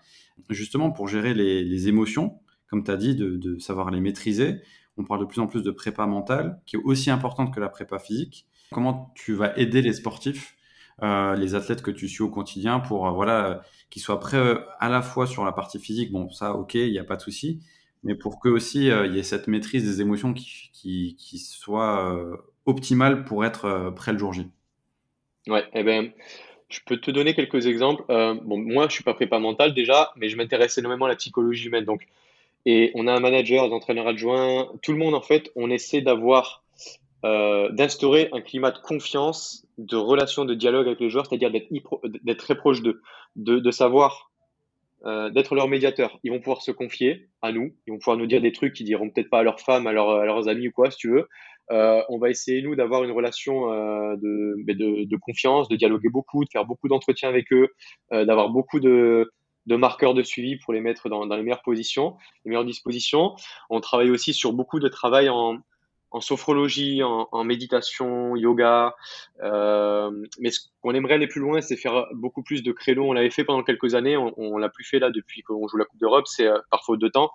[0.50, 4.60] Justement, pour gérer les, émotions, comme tu as dit, de, savoir les maîtriser,
[4.98, 7.70] on parle de plus en plus de prépa mentale, qui est aussi importante que la
[7.70, 8.46] prépa physique.
[8.70, 10.55] Comment tu vas aider les sportifs,
[11.02, 14.88] euh, les athlètes que tu suis au quotidien, pour euh, voilà, qu'ils soient prêts à
[14.88, 17.60] la fois sur la partie physique, bon, ça, ok, il n'y a pas de souci,
[18.02, 22.14] mais pour que aussi euh, il y ait cette maîtrise des émotions qui, qui, soit
[22.14, 24.46] euh, optimale pour être euh, prêt le jour J.
[25.48, 26.10] Ouais, eh ben,
[26.68, 28.04] je peux te donner quelques exemples.
[28.08, 31.68] bon, moi, je suis pas prépa mental déjà, mais je m'intéresse énormément à la psychologie
[31.68, 31.84] humaine.
[31.84, 32.08] Donc,
[32.64, 36.00] et on a un manager, des entraîneurs adjoints, tout le monde en fait, on essaie
[36.00, 36.64] d'avoir,
[37.22, 42.54] d'instaurer un climat de confiance, de relation, de dialogue avec les joueurs, c'est-à-dire d'être très
[42.54, 43.00] proche d'eux,
[43.34, 44.30] de, de savoir
[45.04, 46.18] euh, d'être leur médiateur.
[46.24, 48.86] Ils vont pouvoir se confier à nous, ils vont pouvoir nous dire des trucs qu'ils
[48.86, 51.28] diront peut-être pas à leurs femmes, à, leurs amis ou quoi, si tu veux.
[51.70, 54.56] Euh, on va essayer, nous, d'avoir une relation euh, de,
[55.04, 57.68] de, confiance, de dialoguer beaucoup, de faire beaucoup d'entretiens avec eux,
[58.10, 59.30] d'avoir beaucoup de,
[59.66, 63.34] de, marqueurs de suivi pour les mettre dans les meilleures positions, les meilleures dispositions.
[63.70, 65.58] On travaille aussi sur beaucoup de travail en,
[66.10, 68.94] en sophrologie, en, méditation, yoga.
[69.42, 73.04] Euh, mais ce qu'on aimerait aller plus loin, c'est faire beaucoup plus de créneaux.
[73.04, 75.76] On l'avait fait pendant quelques années, on, on l'a plus fait là depuis qu'on joue
[75.76, 77.30] la Coupe d'Europe, c'est euh, par faute de temps.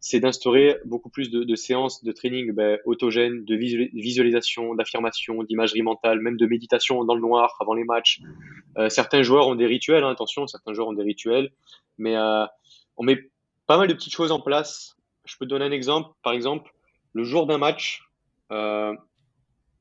[0.00, 5.80] C'est d'instaurer beaucoup plus de, de, séances de training ben, autogène, de visualisation, d'affirmation, d'imagerie
[5.80, 8.20] mentale, même de méditation dans le noir avant les matchs.
[8.76, 11.52] Euh, certains joueurs ont des rituels, hein, attention, certains joueurs ont des rituels,
[11.96, 12.44] mais euh,
[12.98, 13.30] on met
[13.66, 14.96] pas mal de petites choses en place.
[15.24, 16.10] Je peux te donner un exemple.
[16.22, 16.70] Par exemple,
[17.14, 18.02] le jour d'un match,
[18.54, 18.94] il euh,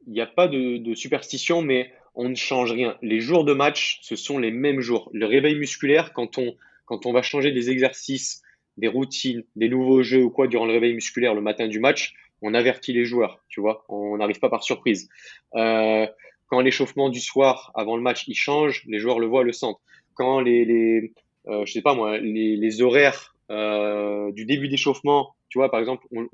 [0.07, 2.97] n'y a pas de, superstition, mais on ne change rien.
[3.01, 5.09] Les jours de match, ce sont les mêmes jours.
[5.13, 6.55] Le réveil musculaire, quand on,
[6.85, 8.41] quand on va changer des exercices,
[8.77, 12.15] des routines, des nouveaux jeux ou quoi durant le réveil musculaire le matin du match,
[12.41, 13.85] on avertit les joueurs, tu vois.
[13.89, 15.07] On n'arrive pas par surprise.
[15.55, 16.07] Euh,
[16.47, 19.79] quand l'échauffement du soir avant le match il change, les joueurs le voient, le sentent.
[20.15, 21.13] Quand les,
[21.47, 26.27] euh, je sais pas moi, les, horaires du début d'échauffement, tu vois, par exemple, on,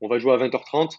[0.00, 0.96] on, va jouer à 20h30,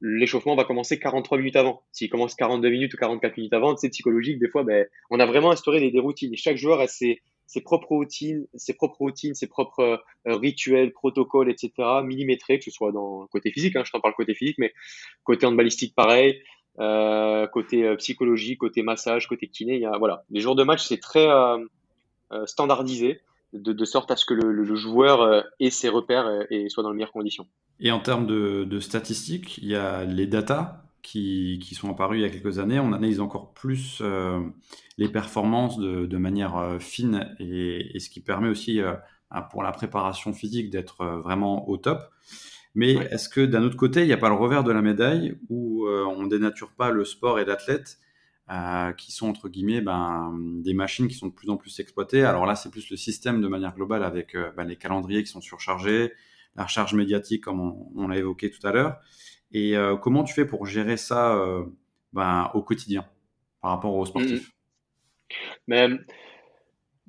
[0.00, 1.82] l'échauffement va commencer 43 minutes avant.
[1.92, 4.38] S'il commence 42 minutes ou 44 minutes avant, c'est psychologique.
[4.38, 6.32] Des fois, ben, on a vraiment instauré des, routines.
[6.32, 11.50] Et chaque joueur a ses, ses propres routines, ses propres routines, ses propres rituels, protocoles,
[11.50, 11.72] etc.
[12.04, 14.72] millimétrés, que ce soit dans côté physique, hein, je t'en parle côté physique, mais
[15.24, 16.42] côté handballistique pareil,
[16.76, 21.28] côté psychologie, côté massage, côté kiné, y a, voilà, les jours de match c'est très
[22.44, 23.20] standardisé
[23.56, 26.90] de, sorte à ce que le, joueur euh, ait ses repères euh, et soit dans
[26.90, 27.46] les meilleures conditions.
[27.80, 32.24] Et en termes de, statistiques, il y a les datas qui, sont apparues il y
[32.24, 32.80] a quelques années.
[32.80, 34.40] On analyse encore plus euh,
[34.98, 38.80] les performances de, manière fine et, ce qui permet aussi
[39.50, 42.00] pour la préparation physique d'être vraiment au top.
[42.74, 45.38] Mais est-ce que d'un autre côté, il n'y a pas le revers de la médaille
[45.48, 47.98] où on dénature pas le sport et l'athlète
[48.48, 50.32] euh, qui sont entre guillemets ben,
[50.62, 52.22] des machines qui sont de plus en plus exploitées.
[52.22, 55.30] Alors là, c'est plus le système de manière globale avec euh, ben, les calendriers qui
[55.30, 56.12] sont surchargés,
[56.54, 59.00] la recharge médiatique comme on, l'a évoqué tout à l'heure.
[59.50, 61.36] Et euh, comment tu fais pour gérer ça
[62.12, 63.04] ben, au quotidien
[63.60, 64.52] par rapport aux sportifs
[65.66, 65.96] mmh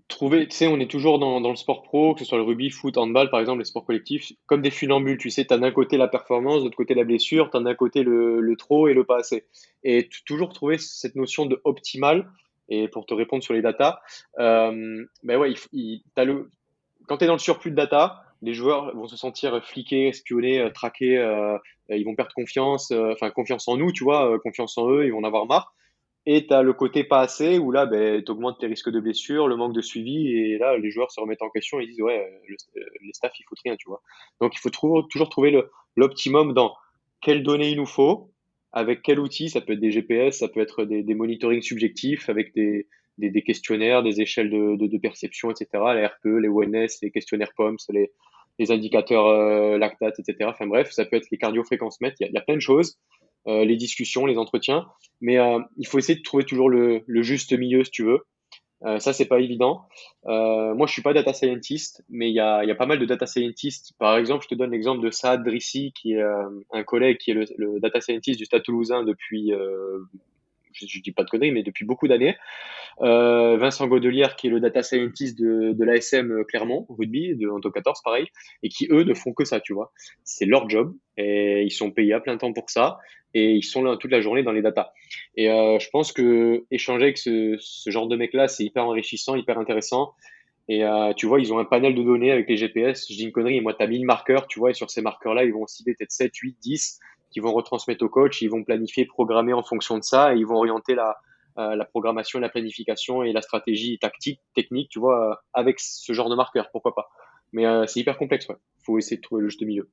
[0.08, 2.44] trouver, tu sais, on est toujours dans, dans, le sport pro, que ce soit le
[2.44, 5.18] rugby, foot, handball, par exemple, les sports collectifs, comme des funambules.
[5.18, 7.76] Tu sais, tu as d'un côté la performance, de l'autre côté la blessure, tu d'un
[7.76, 9.46] côté le, le, trop et le pas assez.
[9.84, 12.30] Et toujours trouver cette notion de optimal.
[12.70, 14.00] Et pour te répondre sur les datas,
[14.40, 16.50] euh, ben ouais, il, as le,
[17.08, 20.60] quand tu es dans le surplus de data, les joueurs vont se sentir fliqués, espionnés,
[20.60, 21.58] euh, traqués, euh,
[21.90, 25.12] ils vont perdre confiance, euh, enfin confiance en nous, tu vois, confiance en eux, ils
[25.12, 25.74] vont en avoir marre.
[26.30, 29.00] Et tu as le côté pas assez où là, ben, tu augmentes tes risques de
[29.00, 30.28] blessure, le manque de suivi.
[30.28, 33.40] Et là, les joueurs se remettent en question et disent Ouais, le, euh, les staffs,
[33.40, 34.02] il faut rien, tu vois.
[34.42, 35.58] Donc, il faut toujours, trouver
[35.96, 36.76] l'optimum dans
[37.22, 38.30] quelles données il nous faut,
[38.74, 39.50] avec quel outil.
[39.50, 42.88] Ça peut être des GPS, ça peut être des, des monitoring subjectifs avec des,
[43.18, 45.82] des, questionnaires, des échelles de, de, perception, etc.
[45.96, 48.12] Les RPE, les ONS, les questionnaires POMS, les,
[48.60, 50.50] les indicateurs euh, lactate, etc.
[50.50, 52.18] Enfin bref, ça peut être les cardiofréquences-mètres.
[52.20, 52.98] Il, il y a plein de choses.
[53.48, 54.88] Euh, les discussions, les entretiens.
[55.22, 58.20] Mais euh, il faut essayer de trouver toujours le, juste milieu, si tu veux.
[58.86, 59.88] Euh, ça, c'est pas évident.
[60.26, 63.06] moi, je suis pas data scientist, mais il y a, y a, pas mal de
[63.06, 63.94] data scientists.
[63.98, 66.24] Par exemple, je te donne l'exemple de Saad Drissi, qui est
[66.72, 69.52] un collègue qui est le, data scientist du Stade Toulousain depuis,
[70.80, 72.36] je, je, dis pas de conneries, mais depuis beaucoup d'années.
[73.02, 77.70] Euh, Vincent Godelière, qui est le data scientist de, de l'ASM Clermont, rugby, de Anto
[77.70, 78.28] 14, pareil,
[78.64, 79.92] et qui, eux, ne font que ça, tu vois.
[80.24, 82.98] C'est leur job, et ils sont payés à plein temps pour ça,
[83.34, 84.94] et ils sont là toute la journée dans les data.
[85.36, 89.60] Et euh, je pense que échanger avec ce, genre de mec-là, c'est hyper enrichissant, hyper
[89.60, 90.14] intéressant.
[90.70, 93.06] Et euh, tu vois, ils ont un panel de données avec les GPS.
[93.10, 95.46] Je dis une connerie, moi, tu as 1000 marqueurs, tu vois, et sur ces marqueurs-là,
[95.46, 97.00] ils vont citer peut-être 7, 8, 10
[97.38, 100.46] qui vont retransmettre au coach, ils vont planifier, programmer en fonction de ça, et ils
[100.48, 101.18] vont orienter la,
[101.60, 106.32] euh, programmation, la planification et la stratégie tactique, technique, tu vois, euh, avec ce genre
[106.32, 107.10] de marqueur, pourquoi pas.
[107.52, 108.56] Mais euh, c'est hyper complexe, ouais.
[108.84, 109.88] faut essayer de trouver le juste milieu.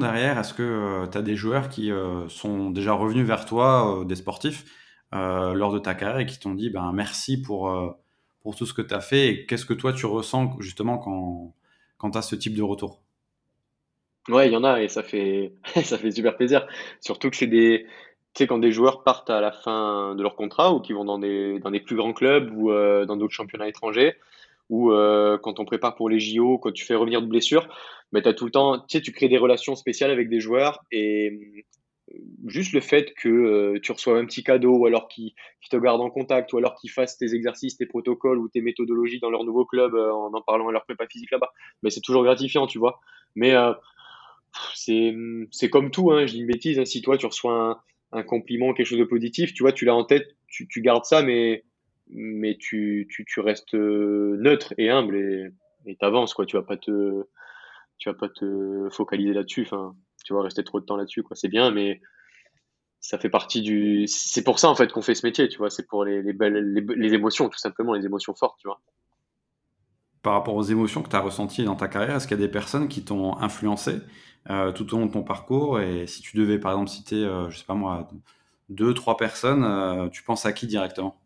[0.00, 1.92] Derrière, est-ce que tu as des joueurs qui
[2.26, 4.64] sont déjà revenus vers toi, des sportifs,
[5.12, 7.72] lors de ta carrière et qui t'ont dit ben, merci pour,
[8.42, 11.54] pour tout ce que tu as fait et qu'est-ce que toi tu ressens justement quand,
[11.98, 13.04] quand tu as ce type de retour?
[14.28, 15.52] Ouais, il y en a et ça fait,
[15.84, 16.66] ça fait super plaisir.
[17.00, 17.84] Surtout que c'est des,
[18.34, 21.04] tu sais, quand des joueurs partent à la fin de leur contrat ou qui vont
[21.04, 24.14] dans des, dans des plus grands clubs ou euh, dans d'autres championnats étrangers,
[24.70, 27.68] ou euh, quand on prépare pour les JO, quand tu fais revenir de blessures,
[28.12, 30.40] mais tu as tout le temps, tu sais, tu crées des relations spéciales avec des
[30.40, 31.30] joueurs et
[32.10, 35.32] euh, juste le fait que tu reçois un petit cadeau ou alors qu'ils
[35.70, 39.20] te gardent en contact ou alors qu'ils fassent tes exercices, tes protocoles ou tes méthodologies
[39.20, 41.50] dans leur nouveau club en en parlant à leur prépa physique là-bas,
[41.82, 43.00] mais c'est toujours gratifiant, tu vois.
[43.36, 43.54] Mais
[44.74, 48.72] c'est comme tout, hein, je dis une bêtise, hein, si toi tu reçois un compliment,
[48.72, 51.64] quelque chose de positif, tu vois, tu l'as en tête, tu, tu, gardes ça, mais,
[52.08, 55.52] mais tu, tu, restes euh, neutre et humble
[55.86, 56.46] et t'avances, quoi.
[56.46, 57.24] Tu vas pas te,
[57.98, 59.62] tu vas pas te focaliser là-dessus.
[59.62, 61.36] Enfin, tu vas rester trop de temps là-dessus, quoi.
[61.36, 62.00] C'est bien, mais
[63.00, 64.06] ça fait partie du.
[64.06, 65.70] C'est pour ça en fait qu'on fait ce métier, tu vois.
[65.70, 68.80] C'est pour les, les belles, les, émotions, tout simplement, les émotions fortes, tu vois.
[70.24, 72.46] Par rapport aux émotions que tu as ressenties dans ta carrière, est-ce qu'il y a
[72.46, 74.00] des personnes qui t'ont influencé
[74.48, 75.80] euh, tout au long de ton parcours?
[75.80, 78.08] Et si tu devais, par exemple, citer, euh, je sais pas moi,
[78.70, 81.20] deux, trois personnes, euh, tu penses à qui directement?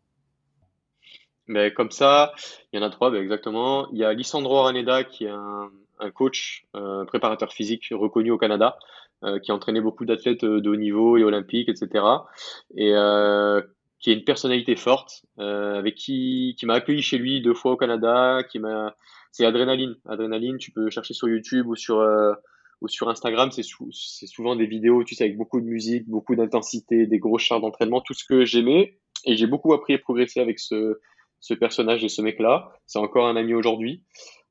[1.46, 2.32] Mais comme ça,
[2.72, 3.88] il y en a trois, ben exactement.
[3.92, 8.38] Il y a Lisandro Araneda, qui est un, un coach, un préparateur physique reconnu au
[8.38, 8.80] Canada,
[9.42, 12.04] qui a entraîné beaucoup d'athlètes de haut niveau et olympiques, etc.
[12.76, 12.92] Et
[14.00, 17.76] qui est une personnalité forte, avec qui, qui m'a accueilli chez lui deux fois au
[17.76, 18.94] Canada, qui m'a,
[19.32, 19.96] c'est Adrénaline.
[20.08, 22.00] Adrénaline, tu peux chercher sur YouTube ou sur
[22.80, 23.62] ou sur Instagram, c'est
[24.26, 28.00] souvent des vidéos, tu sais, avec beaucoup de musique, beaucoup d'intensité, des gros chars d'entraînement,
[28.00, 28.98] tout ce que j'aimais.
[29.24, 31.00] Et j'ai beaucoup appris et progressé avec ce,
[31.40, 32.72] ce personnage et ce mec-là.
[32.86, 34.02] C'est encore un ami aujourd'hui.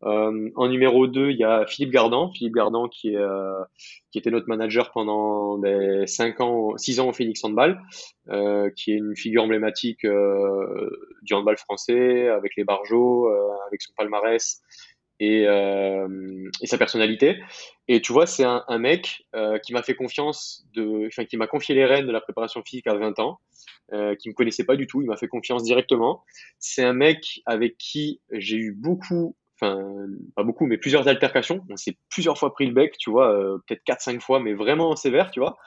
[0.03, 2.31] Euh, en numéro 2, il y a Philippe Gardan.
[2.31, 3.63] Philippe Gardan qui, est, euh,
[4.11, 7.81] qui était notre manager pendant des 5 ans, 6 ans au Phoenix Handball,
[8.29, 10.89] euh, qui est une figure emblématique euh,
[11.23, 14.61] du handball français, avec les barjots, euh, avec son palmarès
[15.19, 17.37] et, euh, et, sa personnalité.
[17.87, 19.25] Et tu vois, c'est un, un, mec
[19.63, 22.87] qui m'a fait confiance, de, enfin, qui m'a confié les rênes de la préparation physique
[22.87, 23.39] à 20 ans,
[24.19, 25.01] qui me connaissait pas du tout.
[25.01, 26.23] Il m'a fait confiance directement.
[26.59, 31.65] C'est un mec avec qui j'ai eu beaucoup enfin pas beaucoup, mais plusieurs altercations.
[31.69, 34.95] On s'est plusieurs fois pris le bec, tu vois, euh, peut-être 4-5 fois, mais vraiment
[34.95, 35.57] sévère, tu vois.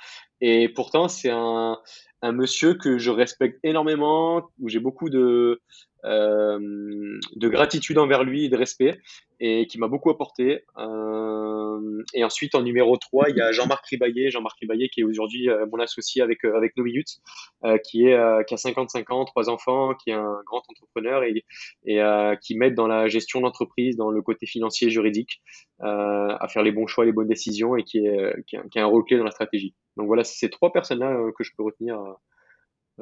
[0.40, 1.78] Et pourtant, c'est un,
[2.22, 5.61] un monsieur que je respecte énormément, où j'ai beaucoup de,
[6.04, 8.98] euh, de gratitude envers lui et de respect,
[9.40, 10.64] et qui m'a beaucoup apporté.
[10.79, 15.05] Euh, et ensuite, en numéro 3, il y a Jean-Marc Ribaillet, Jean-Marc Ribaillet qui est
[15.05, 17.18] aujourd'hui euh, mon associé avec, euh, avec nos minutes,
[17.64, 21.44] euh, qui, est, qui a 55 ans, trois enfants, qui est un grand entrepreneur et,
[21.87, 22.00] et
[22.42, 25.40] qui m'aide dans la gestion d'entreprise, dans le côté financier juridique,
[25.81, 29.05] à faire les bons choix, les bonnes décisions et qui, est, qui a un rôle
[29.05, 29.74] clé dans la stratégie.
[29.96, 31.98] Donc voilà, c'est ces trois personnes-là que je peux retenir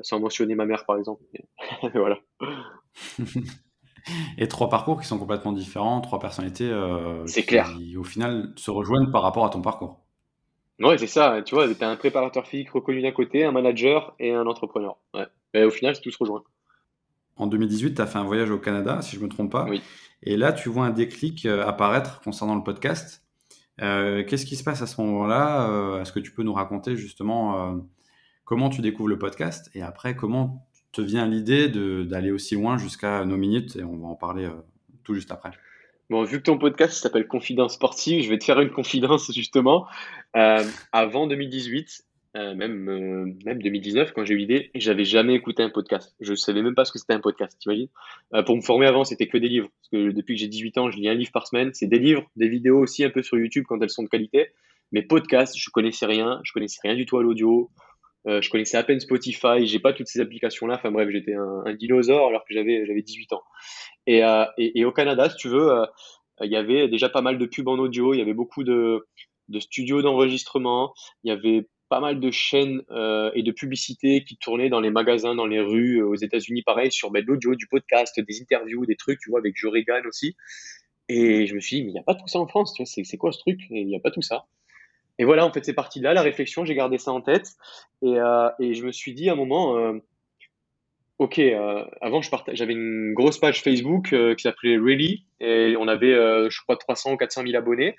[0.02, 1.24] sans mentionner ma mère par exemple.
[1.94, 2.18] voilà.
[4.38, 7.70] Et trois parcours qui sont complètement différents, trois personnalités euh, qui, clair.
[7.96, 10.00] au final, se rejoignent par rapport à ton parcours.
[10.80, 11.42] Ouais, c'est ça.
[11.42, 14.96] Tu vois, tu as un préparateur physique reconnu d'un côté, un manager et un entrepreneur.
[15.14, 15.26] Ouais.
[15.54, 16.42] Mais au final, tout se rejoint.
[17.36, 19.66] En 2018, tu as fait un voyage au Canada, si je ne me trompe pas.
[19.68, 19.82] Oui.
[20.22, 23.24] Et là, tu vois un déclic euh, apparaître concernant le podcast.
[23.80, 27.72] Euh, Qu'est-ce qui se passe à ce moment-là Est-ce que tu peux nous raconter justement
[27.72, 27.78] euh,
[28.48, 30.67] comment tu découvres le podcast et après comment
[30.98, 34.62] te vient l'idée d'aller aussi loin jusqu'à nos minutes et on va en parler euh,
[35.04, 35.50] tout juste après.
[36.10, 39.86] Bon, vu que ton podcast s'appelle Confidence sportive, je vais te faire une confidence justement.
[40.36, 42.02] Euh, avant 2018,
[42.36, 46.16] euh, même, même 2019, quand j'ai eu l'idée, j'avais jamais écouté un podcast.
[46.18, 47.88] Je savais même pas ce que c'était un podcast, t'imagines
[48.44, 49.68] Pour me former avant, c'était que des livres.
[49.92, 51.70] Depuis que j'ai 18 ans, je lis un livre par semaine.
[51.74, 54.48] C'est des livres, des vidéos aussi un peu sur YouTube quand elles sont de qualité.
[54.90, 56.40] Mais podcast, je connaissais rien.
[56.42, 57.70] Je connaissais rien du tout à l'audio.
[58.28, 60.74] Euh, je connaissais à peine Spotify, j'ai pas toutes ces applications-là.
[60.74, 63.42] Enfin bref, j'étais un, dinosaure alors que j'avais j'avais 18 ans.
[64.06, 65.86] Et, euh, et, au Canada, si tu veux, euh,
[66.42, 69.06] il y avait déjà pas mal de pubs en audio, il y avait beaucoup de,
[69.48, 70.92] de studios d'enregistrement,
[71.24, 72.82] il y avait pas mal de chaînes
[73.34, 77.10] et de publicités qui tournaient dans les magasins, dans les rues aux États-Unis, pareil, sur
[77.10, 80.36] ben, de l'audio, du podcast, des interviews, des trucs, tu vois, avec Joe Regan aussi.
[81.08, 82.82] Et je me suis dit, mais il n'y a pas tout ça en France, tu
[82.82, 83.58] vois, c'est quoi ce truc?
[83.70, 84.44] Il n'y a pas tout ça.
[85.18, 87.56] Et voilà, en fait, c'est parti de là, la réflexion, j'ai gardé ça en tête.
[88.02, 89.98] Et, euh, je me suis dit à un moment, euh,
[91.18, 92.20] ok, euh, avant,
[92.52, 97.16] j'avais une grosse page Facebook qui s'appelait Really, et on avait, je crois, 300 ou
[97.16, 97.96] 400 000 abonnés,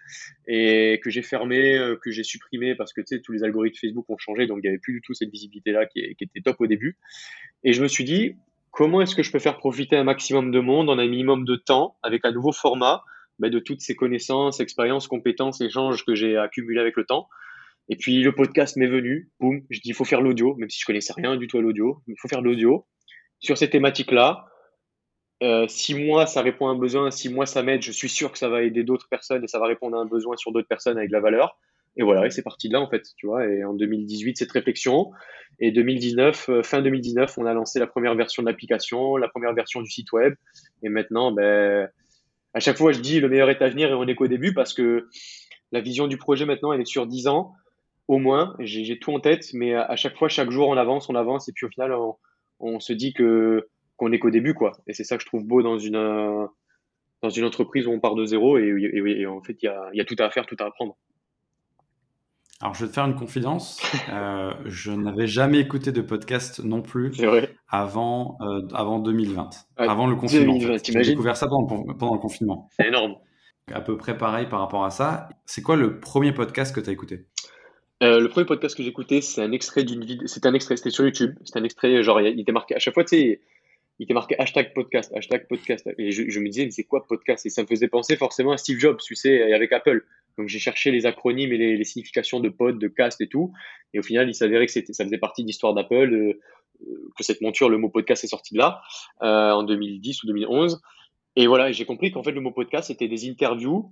[0.48, 4.48] et que j'ai fermé, que j'ai supprimé parce que, tous les algorithmes Facebook ont changé,
[4.48, 6.98] donc il n'y avait plus du tout cette visibilité-là qui, était top au début.
[7.66, 8.38] Et je me suis dit,
[8.72, 11.58] comment est-ce que je peux faire profiter un maximum de monde en un minimum de
[11.58, 13.04] temps avec un nouveau format
[13.40, 17.28] bah, de toutes ces connaissances, expériences, compétences, échanges que j'ai accumulés avec le temps.
[17.90, 20.80] Et puis le podcast m'est venu, boum, je dis il faut faire l'audio, même si
[20.80, 22.86] je connaissais rien du tout à l'audio, il faut faire l'audio
[23.40, 24.46] sur ces thématiques-là.
[25.42, 28.32] Euh, si moi ça répond à un besoin, si moi ça m'aide, je suis sûr
[28.32, 30.68] que ça va aider d'autres personnes et ça va répondre à un besoin sur d'autres
[30.68, 31.58] personnes avec de la valeur.
[31.98, 33.46] Et voilà, et c'est parti de là en fait, tu vois.
[33.48, 35.12] Et en 2018 cette réflexion,
[35.60, 39.54] et 2019, euh, fin 2019, on a lancé la première version de l'application, la première
[39.54, 40.36] version du site web,
[40.84, 41.90] et maintenant, ben
[42.54, 44.54] à chaque fois, je dis le meilleur est à venir et on est qu'au début
[44.54, 45.08] parce que
[45.72, 47.54] la vision du projet maintenant, elle est sur 10 ans
[48.08, 48.56] au moins.
[48.60, 51.54] J'ai tout en tête, mais à chaque fois, chaque jour, on avance, on avance et
[51.54, 51.94] puis au final,
[52.60, 54.72] on, se dit que qu'on est qu'au début, quoi.
[54.88, 56.48] Et c'est ça que je trouve beau dans une
[57.22, 59.68] dans une entreprise où on part de zéro et, et, et en fait, il y
[59.68, 60.98] a, y a tout à faire, tout à apprendre.
[62.62, 63.82] Alors, je vais te faire une confidence.
[64.12, 67.54] Euh, je n'avais jamais écouté de podcast non plus vrai.
[67.68, 70.54] avant, euh, avant 2020, avant le confinement.
[70.54, 70.92] 2020, en fait.
[70.92, 72.68] J'ai découvert ça pendant, pendant le confinement.
[72.72, 73.16] C'est énorme.
[73.72, 75.30] À peu près pareil par rapport à ça.
[75.46, 77.28] C'est quoi le premier podcast que tu as écouté?
[78.02, 80.26] Euh, le premier podcast que j'ai écouté, c'est un extrait d'une vidéo.
[80.26, 81.36] C'était un extrait, c'était sur YouTube.
[81.44, 83.42] C'était un extrait, genre, il était marqué à chaque fois, tu sais,
[84.00, 85.88] il était marqué hashtag podcast, hashtag podcast.
[86.00, 87.46] Et je, je me disais, mais c'est quoi podcast?
[87.46, 90.04] Et ça me faisait penser forcément à Steve Jobs, tu sais, avec Apple.
[90.40, 93.52] Donc j'ai cherché les acronymes et les, significations de pod, de cast et tout.
[93.94, 96.40] Et au final, il s'avérait que ça faisait partie de l'histoire d'Apple, euh,
[97.18, 98.82] que cette monture, le mot podcast est sorti de là,
[99.22, 100.82] euh, en 2010 ou 2011.
[101.36, 103.92] Et voilà, j'ai compris qu'en fait, le mot podcast, c'était des interviews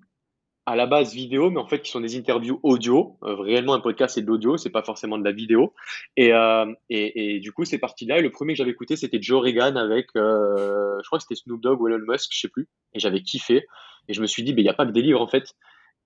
[0.68, 3.18] à la base vidéo, mais en fait qui sont des interviews audio.
[3.24, 5.74] Euh, réellement, un podcast c'est de l'audio, c'est pas forcément de la vidéo.
[6.18, 8.20] Et, euh, du coup, c'est parti là.
[8.20, 11.42] Et le premier que j'avais écouté, c'était Joe Regan avec, euh, je crois que c'était
[11.42, 12.68] Snoop Dogg ou Elon Musk, je sais plus.
[12.94, 13.66] Et j'avais kiffé.
[14.10, 15.56] Et je me suis dit, il n'y a pas que des livres en fait,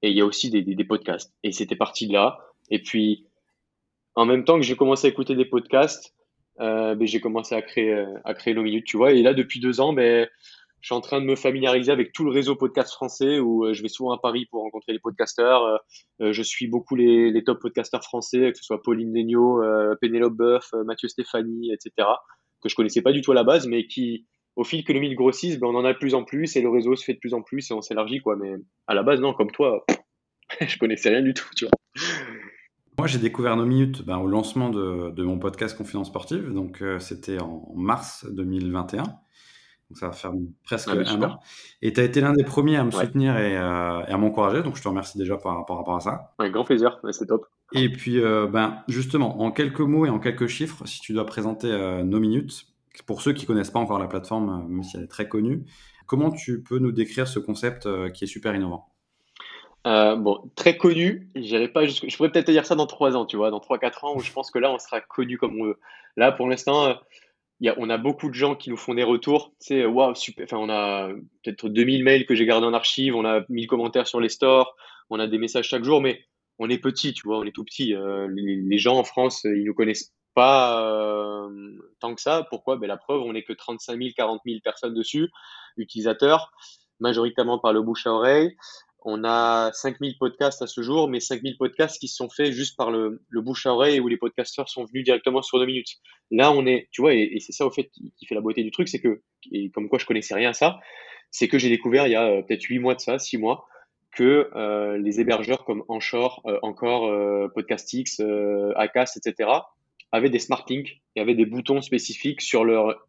[0.02, 1.34] et il y a aussi des, des, podcasts.
[1.44, 2.40] Et c'était parti de là.
[2.70, 3.28] Et puis,
[4.16, 6.16] en même temps que j'ai commencé à écouter des podcasts,
[6.58, 9.14] ben, j'ai commencé à créer, à créer tu vois.
[9.14, 10.28] Et là, depuis deux ans, ben,
[10.82, 13.82] je suis en train de me familiariser avec tout le réseau podcast français où je
[13.82, 15.80] vais souvent à Paris pour rencontrer les podcasteurs.
[16.20, 19.62] je suis beaucoup les, les top podcasteurs français, que ce soit Pauline Legnaud,
[20.02, 22.08] Pénélope Boeuf, Mathieu Stéphanie, etc.,
[22.62, 25.00] que je connaissais pas du tout à la base, mais qui, au fil que le
[25.00, 27.14] mille grossisse, ben, on en a de plus en plus et le réseau se fait
[27.14, 28.36] de plus en plus et on s'élargit, quoi.
[28.36, 28.54] Mais
[28.88, 29.86] à la base, non, comme toi,
[30.62, 31.72] je connaissais rien du tout, tu vois.
[32.98, 36.54] Moi, j'ai découvert nos minutes ben, au lancement de, de, mon podcast Confidence Sportive.
[36.54, 39.04] Donc, euh, c'était en mars 2021.
[39.04, 39.18] Donc,
[39.96, 40.32] ça va faire
[40.64, 41.40] presque ah, un an.
[41.82, 44.62] Et tu as été l'un des premiers à me soutenir et, euh, et à m'encourager.
[44.62, 46.34] Donc, je te remercie déjà par, par rapport à ça.
[46.38, 47.00] Un grand plaisir.
[47.12, 47.48] C'est top.
[47.74, 51.26] Et puis, euh, ben, justement, en quelques mots et en quelques chiffres, si tu dois
[51.26, 51.70] présenter
[52.04, 52.71] nos minutes,
[53.06, 55.66] pour ceux qui connaissent pas encore la plateforme, même si elle est très connue,
[56.06, 58.92] comment tu peux nous décrire ce concept qui est super innovant?
[59.88, 61.30] Euh, bon, très connu.
[61.36, 61.68] Je
[62.16, 64.52] pourrais peut-être dire ça dans 3 ans, tu vois, dans 3-4 ans, où je pense
[64.52, 65.80] que là, on sera connu comme on veut.
[66.18, 69.54] Là, pour l'instant, euh, on a beaucoup de gens qui nous font des retours.
[69.60, 70.44] Sais, waouh, super.
[70.44, 71.10] Enfin, on a
[71.44, 74.76] peut-être 2000 mails que j'ai gardés en archive, on a 1000 commentaires sur les stores,
[75.10, 76.22] on a des messages chaque jour, mais
[76.60, 77.96] on est petit, tu vois, on est tout petit.
[77.96, 81.48] Euh, les, gens en France, ils nous connaissent pas
[82.00, 82.46] tant que ça.
[82.50, 82.78] Pourquoi?
[82.78, 85.30] Ben, La preuve, on n'est que 35 000, 40 000 personnes dessus,
[85.78, 86.52] utilisateurs,
[87.00, 88.56] majoritairement par le bouche à oreille.
[89.04, 92.78] On a 5000 podcasts à ce jour, mais 5000 podcasts qui se sont faits juste
[92.78, 95.98] par le, bouche à oreille où les podcasteurs sont venus directement sur deux minutes.
[96.30, 98.70] Là, on est, tu vois, et, c'est ça au fait qui, fait la beauté du
[98.70, 99.22] truc, c'est que,
[99.52, 100.80] et comme quoi je connaissais rien à ça,
[101.32, 103.66] c'est que j'ai découvert il y a euh, peut-être huit mois de ça, six mois,
[104.12, 107.10] que euh, les hébergeurs comme Anchor, euh, encore
[107.56, 109.50] Podcastix, etc.,
[110.12, 113.08] avaient des smart links et avaient des boutons spécifiques sur leur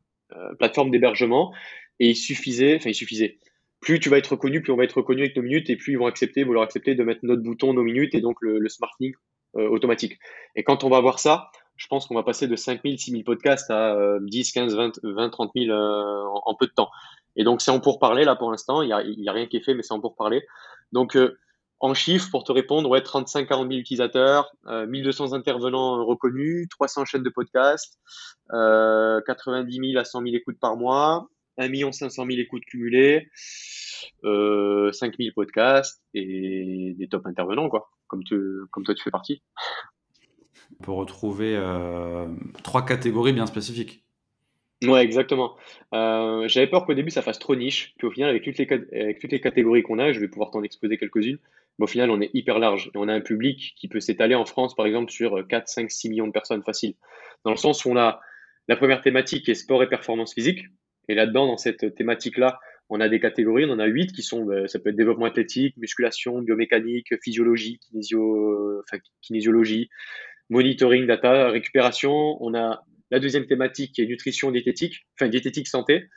[0.59, 1.53] plateforme d'hébergement
[2.01, 3.39] et il suffisait, enfin il suffisait
[3.83, 5.93] plus tu vas être reconnu, plus on va être reconnu avec nos minutes, et plus
[5.93, 8.69] ils vont accepter, vouloir accepter de mettre notre bouton, nos minutes, et donc le, le
[8.69, 9.17] smart link
[9.57, 10.19] euh, automatique.
[10.55, 13.71] Et quand on va voir ça, je pense qu'on va passer de 5000, 6000 podcasts
[13.71, 16.91] à 10, 15, 20, 20 30 000 en, peu de temps.
[17.35, 18.83] Et donc, c'est en pourparler, là, pour l'instant.
[18.83, 20.43] Il n'y a, y a rien qui est fait, mais c'est en pourparler.
[20.93, 21.39] Donc, euh,
[21.83, 27.05] en chiffres, pour te répondre, ouais, 35, 40 000 utilisateurs, 1200 euh, intervenants reconnus, 300
[27.05, 27.99] chaînes de podcasts,
[28.51, 31.29] 90 000 à 100 000 écoutes par mois,
[31.59, 33.29] 1 500 000 écoutes cumulées,
[34.25, 38.23] euh, 5 000 podcasts et des top intervenants, quoi, comme,
[38.71, 39.43] comme toi tu fais partie.
[40.79, 42.29] On peut retrouver euh,
[42.63, 44.05] trois catégories bien spécifiques.
[44.83, 45.57] Ouais, exactement.
[45.95, 48.67] Euh, j'avais peur qu'au début ça fasse trop niche, puis au final, avec toutes les,
[49.01, 51.39] avec toutes les catégories qu'on a, je vais pouvoir t'en exposer quelques-unes,
[51.79, 54.35] mais au final, on est hyper large et on a un public qui peut s'étaler
[54.35, 56.95] en France, par exemple, sur 4, 5, 6 millions de personnes facile.
[57.45, 58.21] Dans le sens où on a
[58.67, 60.65] la première thématique qui est sport et performance physique,
[61.09, 62.59] et là-dedans, dans cette thématique-là,
[62.89, 65.27] on a des catégories, on en a huit qui sont, ben, ça peut être développement
[65.27, 69.89] athlétique, musculation, biomécanique, physiologie, kinésio, enfin, kinésiologie,
[70.51, 72.37] monitoring, data, récupération.
[72.41, 76.09] On a la deuxième thématique est nutrition, diététique, enfin diététique santé,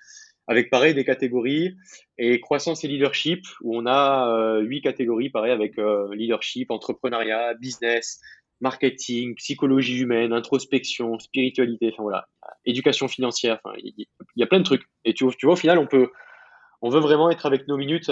[0.48, 1.76] avec pareil des catégories
[2.18, 7.54] et croissance et leadership où on a euh, huit catégories pareil avec euh, leadership, entrepreneuriat,
[7.56, 8.22] business,
[8.62, 12.30] marketing, psychologie humaine, introspection, spiritualité, enfin voilà,
[12.66, 14.84] éducation financière, enfin il y, a plein de trucs.
[15.04, 16.10] Et tu, tu vois, au final, on peut,
[16.82, 18.10] on veut vraiment être avec nos minutes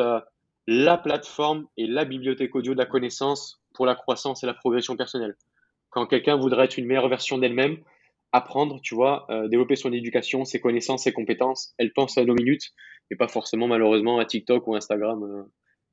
[0.67, 4.97] la plateforme et la bibliothèque audio de la connaissance pour la croissance et la progression
[4.97, 5.36] personnelle.
[5.89, 7.77] Quand quelqu'un voudrait être une meilleure version d'elle-même,
[8.34, 12.34] apprendre, tu vois, euh, développer son éducation, ses connaissances, ses compétences, elle pense à nos
[12.34, 12.71] minutes
[13.11, 15.23] et pas forcément malheureusement à TikTok ou Instagram.
[15.23, 15.43] Euh,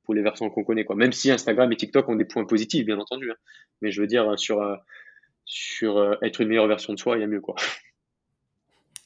[0.03, 0.83] pour les versions qu'on connaît.
[0.83, 0.95] Quoi.
[0.95, 3.31] Même si Instagram et TikTok ont des points positifs, bien entendu.
[3.31, 3.35] Hein.
[3.81, 4.75] Mais je veux dire, sur, euh,
[5.45, 7.41] sur euh, être une meilleure version de soi, il y a mieux.
[7.41, 7.55] Quoi.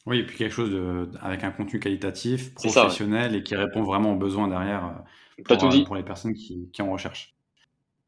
[0.05, 4.13] Oui, et puis quelque chose de, avec un contenu qualitatif, professionnel et qui répond vraiment
[4.13, 5.03] aux besoins derrière
[5.43, 7.34] pour, pour les personnes qui, qui en recherchent.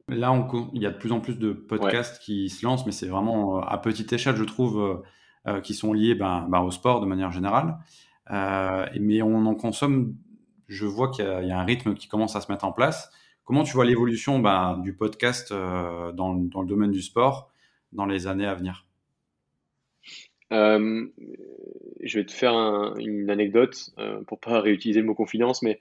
[0.10, 2.92] Là, on, il y a de plus en plus de podcasts qui se lancent, mais
[2.92, 5.04] c'est vraiment à petite échelle, je trouve,
[5.64, 7.78] qui sont liés ben, ben, au sport de manière générale.
[8.30, 10.16] mais on en consomme
[10.68, 13.12] je vois qu'il y, a un rythme qui commence à se mettre en place.
[13.44, 17.52] Comment tu vois l'évolution bah, du podcast euh, dans, le domaine du sport
[17.94, 18.86] dans les années à venir?
[20.52, 21.06] Euh,
[22.02, 22.54] Je vais te faire
[22.98, 25.80] une anecdote euh, pour pas réutiliser le mot confidence, mais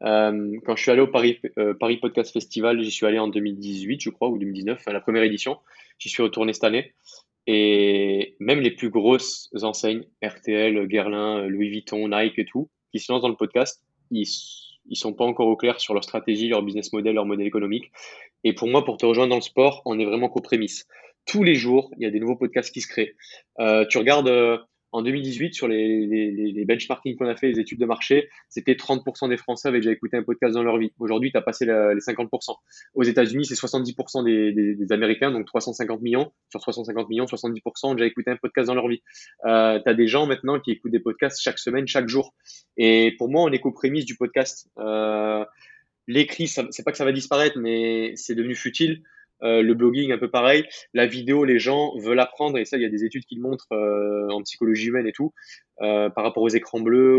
[0.00, 1.40] quand je suis allé au Paris,
[1.80, 5.58] Paris Podcast Festival, j'y suis allé en 2018, je crois, ou 2019, la première édition.
[5.98, 6.92] J'y suis retourné cette année.
[7.48, 13.10] Et même les plus grosses enseignes, RTL, Guerlain, Louis Vuitton, Nike et tout, qui se
[13.10, 14.26] lancent dans le podcast, ils,
[14.88, 17.90] ils sont pas encore au clair sur leur stratégie, leur business model, leur modèle économique.
[18.44, 20.86] Et pour moi, pour te rejoindre dans le sport, on est vraiment qu'aux prémices.
[21.28, 23.14] Tous les jours, il y a des nouveaux podcasts qui se créent.
[23.60, 24.56] Euh, tu regardes, euh,
[24.92, 28.72] en 2018, sur les, les, les benchmarking qu'on a fait, les études de marché, c'était
[28.72, 30.90] 30% des Français avaient déjà écouté un podcast dans leur vie.
[30.98, 32.56] Aujourd'hui, tu as passé les 50%.
[32.94, 36.32] Aux États-Unis, c'est 70% des, Américains, donc 350 millions.
[36.48, 39.02] Sur 350 millions, 70% ont déjà écouté un podcast dans leur vie.
[39.44, 42.34] Euh, tu as des gens maintenant qui écoutent des podcasts chaque semaine, chaque jour.
[42.78, 44.70] Et pour moi, on est qu'aux prémices du podcast.
[44.78, 45.44] Euh,
[46.10, 49.02] L'écrit, c'est pas que ça va disparaître, mais c'est devenu futile.
[49.42, 50.64] Euh, le blogging, un peu pareil.
[50.94, 53.42] La vidéo, les gens veulent apprendre, et ça, il y a des études qui le
[53.42, 55.32] montrent euh, en psychologie humaine et tout,
[55.80, 57.18] euh, par rapport aux écrans bleus,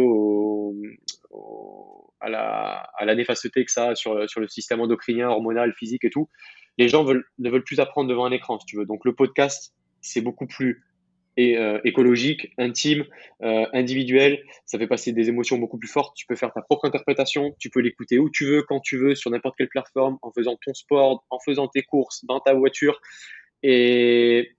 [2.19, 6.03] à, la, à la néfasteté que ça a sur, sur le système endocrinien, hormonal, physique
[6.03, 6.29] et tout.
[6.77, 8.85] Les gens veulent, ne veulent plus apprendre devant un écran, si tu veux.
[8.85, 10.83] Donc le podcast, c'est beaucoup plus
[11.57, 13.05] euh, écologique, intime,
[13.43, 14.43] euh, individuel.
[14.65, 16.15] Ça fait passer des émotions beaucoup plus fortes.
[16.15, 17.55] Tu peux faire ta propre interprétation.
[17.59, 20.57] Tu peux l'écouter où tu veux, quand tu veux, sur n'importe quelle plateforme, en faisant
[20.65, 22.99] ton sport, en faisant tes courses, dans ta voiture.
[23.63, 24.55] Et,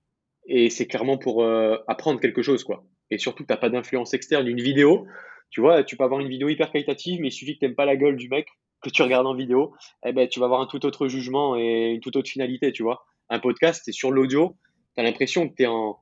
[0.70, 2.84] c'est clairement pour euh, apprendre quelque chose, quoi.
[3.10, 4.46] Et surtout, tu n'as pas d'influence externe.
[4.46, 5.06] Une vidéo,
[5.50, 7.76] tu vois, tu peux avoir une vidéo hyper qualitative, mais il suffit que tu n'aimes
[7.76, 8.46] pas la gueule du mec
[8.82, 9.74] que tu regardes en vidéo,
[10.06, 12.82] eh ben, tu vas avoir un tout autre jugement et une toute autre finalité, tu
[12.82, 13.04] vois.
[13.28, 14.56] Un podcast, c'est sur l'audio,
[14.94, 15.98] tu as l'impression que tu es en,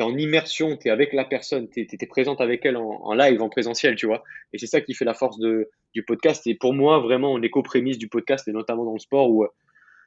[0.00, 3.42] tu en immersion, tu es avec la personne, tu es, présente avec elle en, live,
[3.42, 4.22] en présentiel, tu vois.
[4.54, 6.46] Et c'est ça qui fait la force de, du podcast.
[6.46, 9.46] Et pour moi, vraiment, on est prémisse du podcast, et notamment dans le sport, où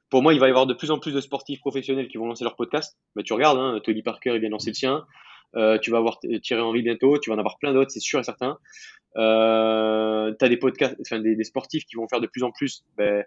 [0.09, 2.25] pour moi, il va y avoir de plus en plus de sportifs professionnels qui vont
[2.25, 2.97] lancer leur podcast.
[3.15, 5.05] Mais tu regardes, hein, Tony Parker, il vient lancer le sien.
[5.55, 8.19] Euh, tu vas avoir Thierry Henry bientôt, tu vas en avoir plein d'autres, c'est sûr
[8.19, 8.57] et certain.
[9.17, 12.83] Euh, tu as des podcasts, enfin, des, sportifs qui vont faire de plus en plus
[12.97, 13.23] ben,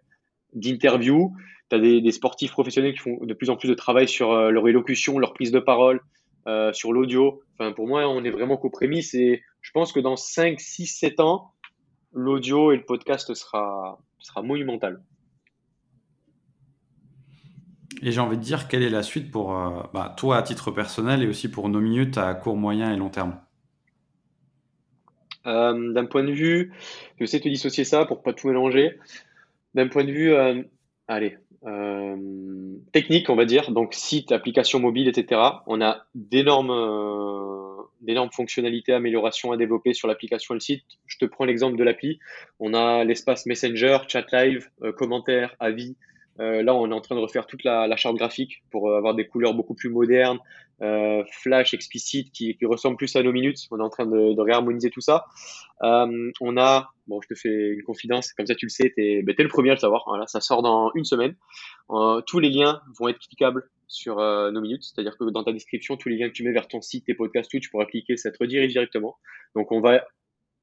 [0.53, 1.33] d'interviews.
[1.71, 4.51] Tu as des, sportifs professionnels qui font de plus en plus de travail sur euh,
[4.51, 6.01] leur élocution, leur prise de parole,
[6.47, 7.43] euh, sur l'audio.
[7.55, 10.87] Enfin, pour moi, on est vraiment qu'aux prémices et je pense que dans 5, 6,
[10.87, 11.53] 7 ans,
[12.13, 15.03] l'audio et le podcast sera, sera monumental.
[18.03, 20.71] Et j'ai envie de dire, quelle est la suite pour euh, bah, toi à titre
[20.71, 23.41] personnel et aussi pour nos minutes à court, moyen et long terme?
[25.47, 26.73] Euh, D'un point de vue,
[27.19, 28.99] je sais te dissocier ça pour pas tout mélanger.
[29.75, 30.35] D'un point de vue,
[31.09, 32.17] allez, euh,
[32.93, 35.41] technique, on va dire, donc site, application mobile, etc.
[35.67, 40.85] On a d'énormes euh, d'énormes fonctionnalités, améliorations à développer sur l'application et le site.
[41.07, 42.19] Je te prends l'exemple de l'appli.
[42.61, 45.97] On a l'espace Messenger, chat live, euh, commentaires, avis,
[46.41, 48.99] euh, là, on est en train de refaire toute la, la charte graphique pour euh,
[48.99, 50.39] avoir des couleurs beaucoup plus modernes,
[50.83, 53.59] euh, flash, explicite, qui, qui ressemblent plus à nos minutes.
[53.71, 55.27] On est en train de, de réharmoniser tout ça.
[55.81, 59.43] On a, bon, je te fais une confidence, comme ça tu le sais, ben, es
[59.43, 60.05] le premier à le savoir.
[60.29, 61.35] Ça sort dans une semaine.
[61.91, 65.53] Euh, tous les liens vont être cliquables sur euh, nos minutes, c'est-à-dire que dans ta
[65.53, 67.87] description, tous les liens que tu mets vers ton site, tes podcasts, tout, tu pourras
[67.87, 69.17] cliquer, ça te redirige directement.
[69.55, 70.05] Donc on va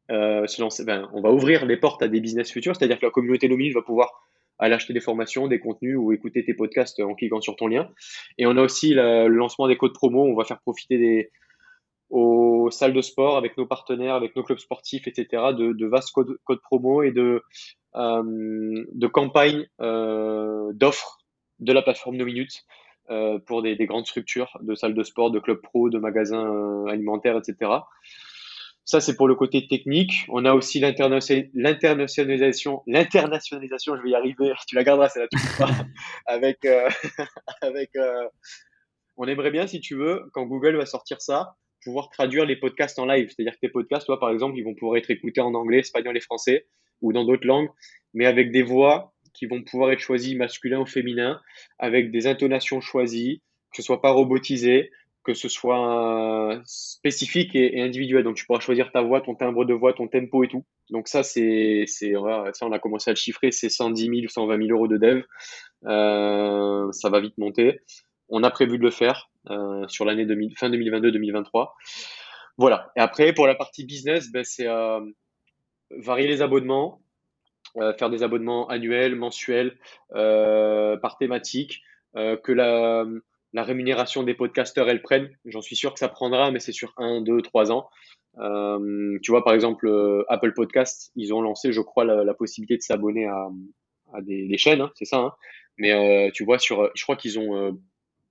[0.10, 3.48] lancer, ben, on va ouvrir les portes à des business futurs, c'est-à-dire que la communauté
[3.48, 4.12] No Minutes va pouvoir
[4.60, 7.90] aller acheter des formations, des contenus ou écouter tes podcasts en cliquant sur ton lien.
[8.38, 10.24] Et on a aussi le lancement des codes promo.
[10.24, 11.32] On va faire profiter des,
[12.14, 15.26] aux salles de sport avec nos partenaires, avec nos clubs sportifs, etc.,
[15.58, 17.42] de, vastes codes, codes, promo et de,
[17.96, 21.18] euh, campagnes euh, d'offres
[21.60, 22.66] de la plateforme No Minutes
[23.10, 26.86] euh, pour des, des, grandes structures de salles de sport, de clubs pro, de magasins
[26.86, 27.72] alimentaires, etc.
[28.86, 30.28] Ça, c'est pour le côté technique.
[30.30, 35.42] On a aussi l'internationalisation, l'internationalisation, je vais y arriver, tu la garderas, c'est la toute
[36.28, 36.64] avec,
[37.62, 37.90] avec,
[39.18, 43.00] on aimerait bien, si tu veux, quand Google va sortir ça, pouvoir traduire les podcasts
[43.00, 43.30] en live.
[43.30, 46.16] C'est-à-dire que tes podcasts, toi, par exemple, ils vont pouvoir être écoutés en anglais, espagnol
[46.18, 46.68] et français,
[47.02, 47.70] ou dans d'autres langues,
[48.14, 51.42] mais avec des voix qui vont pouvoir être choisies masculin ou féminin,
[51.80, 54.92] avec des intonations choisies, que ce soit pas robotisé,
[55.24, 58.24] que ce soit spécifique et, individuel.
[58.24, 60.66] Donc, tu pourras choisir ta voix, ton timbre de voix, ton tempo et tout.
[60.90, 62.06] Donc, ça, c'est, ça,
[62.62, 65.24] on a commencé à le chiffrer, c'est 110 000 ou 120 000 euros de dev.
[65.86, 67.80] Euh, ça va vite monter.
[68.30, 69.33] On a prévu de le faire euh,
[69.88, 70.26] sur l'année
[70.56, 71.70] fin 2022-2023.
[72.58, 72.92] Voilà.
[72.96, 75.00] Et après, pour la partie business, ben, c'est euh,
[75.98, 77.02] varier les abonnements,
[77.78, 79.78] euh, faire des abonnements annuels, mensuels,
[80.14, 81.82] euh, par thématique,
[82.16, 85.30] euh, que la rémunération des podcasteurs, elle prenne.
[85.46, 87.90] J'en suis sûr que ça prendra, mais c'est sur un, deux, trois ans.
[88.40, 92.78] Euh, tu vois, par exemple, euh, Apple Podcast, ils ont lancé, je crois, la, possibilité
[92.78, 93.50] de s'abonner à,
[94.22, 95.18] des, chaînes, hein, c'est ça.
[95.18, 95.34] Hein.
[95.78, 97.80] Mais euh, tu vois, sur, je crois qu'ils ont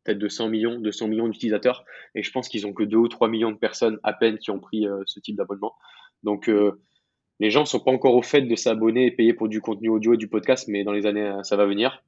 [0.02, 1.84] euh, peut-être 200 millions, 200 millions d'utilisateurs,
[2.14, 4.50] et je pense qu'ils ont que 2 ou 3 millions de personnes à peine qui
[4.50, 5.74] ont pris euh, ce type d'abonnement.
[6.22, 6.48] Donc,
[7.40, 10.14] les gens sont pas encore au fait de s'abonner et payer pour du contenu audio
[10.14, 12.04] et du podcast, mais dans les années, ça va venir.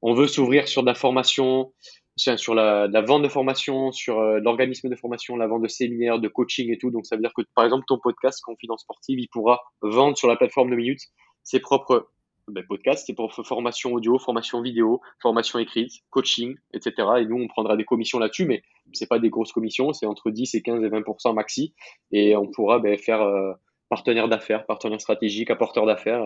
[0.00, 1.74] On veut s'ouvrir sur de la formation,
[2.16, 6.28] sur la, vente de formation, sur euh, l'organisme de formation, la vente de séminaires, de
[6.28, 6.90] coaching et tout.
[6.90, 10.28] Donc, ça veut dire que, par exemple, ton podcast Confidence Sportive, il pourra vendre sur
[10.28, 11.02] la plateforme de minutes
[11.42, 12.08] ses propres
[12.48, 16.92] ben, podcast, c'est pour formation audio, formation vidéo, formation écrite, coaching, etc.
[17.20, 20.30] Et nous, on prendra des commissions là-dessus, mais c'est pas des grosses commissions, c'est entre
[20.30, 21.74] 10 et 15 et 20% maxi.
[22.12, 23.52] Et on pourra ben, faire euh,
[23.88, 26.24] partenaire d'affaires, partenaire stratégique, apporteur d'affaires.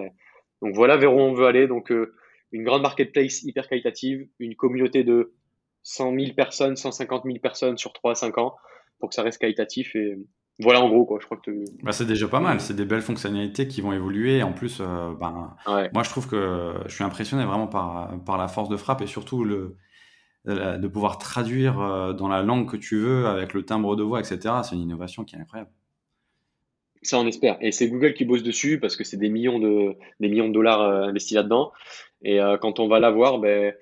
[0.62, 1.68] Donc voilà vers où on veut aller.
[1.68, 2.14] Donc euh,
[2.52, 5.34] une grande marketplace hyper qualitative, une communauté de
[5.84, 8.56] 100 000 personnes, 150 000 personnes sur 3 à 5 ans
[8.98, 9.94] pour que ça reste qualitatif.
[9.94, 10.16] Et
[10.60, 11.18] voilà en gros quoi.
[11.20, 11.50] Je crois que
[11.82, 12.60] bah, c'est déjà pas mal.
[12.60, 14.42] C'est des belles fonctionnalités qui vont évoluer.
[14.42, 18.48] En plus, euh, ben, moi je trouve que je suis impressionné vraiment par, par la
[18.48, 19.76] force de frappe et surtout le
[20.46, 24.18] de pouvoir traduire euh, dans la langue que tu veux avec le timbre de voix,
[24.18, 24.54] etc.
[24.62, 25.70] C'est une innovation qui est incroyable.
[27.02, 27.58] Ça, on espère.
[27.60, 30.54] Et c'est Google qui bosse dessus parce que c'est des millions de, des millions de
[30.54, 31.72] dollars euh, investis là-dedans.
[32.22, 33.74] Et quand on va l'avoir, ben,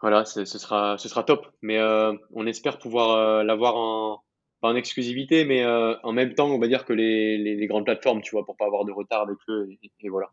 [0.00, 1.46] voilà, ce sera, ce sera top.
[1.60, 1.78] Mais
[2.32, 4.22] on espère pouvoir l'avoir en,
[4.62, 7.84] pas en exclusivité, mais euh, en même temps, on va dire que les, les, grandes
[7.84, 9.68] plateformes, tu vois, pour pas avoir de retard avec eux,
[10.00, 10.28] et, voilà.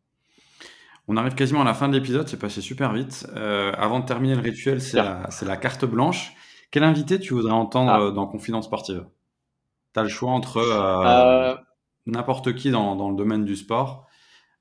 [1.07, 3.25] On arrive quasiment à la fin de l'épisode, c'est passé super vite.
[3.36, 6.34] Euh, avant de terminer le rituel, c'est la, la, carte blanche.
[6.69, 8.11] Quel invité tu voudrais entendre ah.
[8.11, 9.07] dans Confidence Sportive?
[9.95, 11.55] Tu as le choix entre euh,
[12.05, 14.05] n'importe qui dans, dans, le domaine du sport,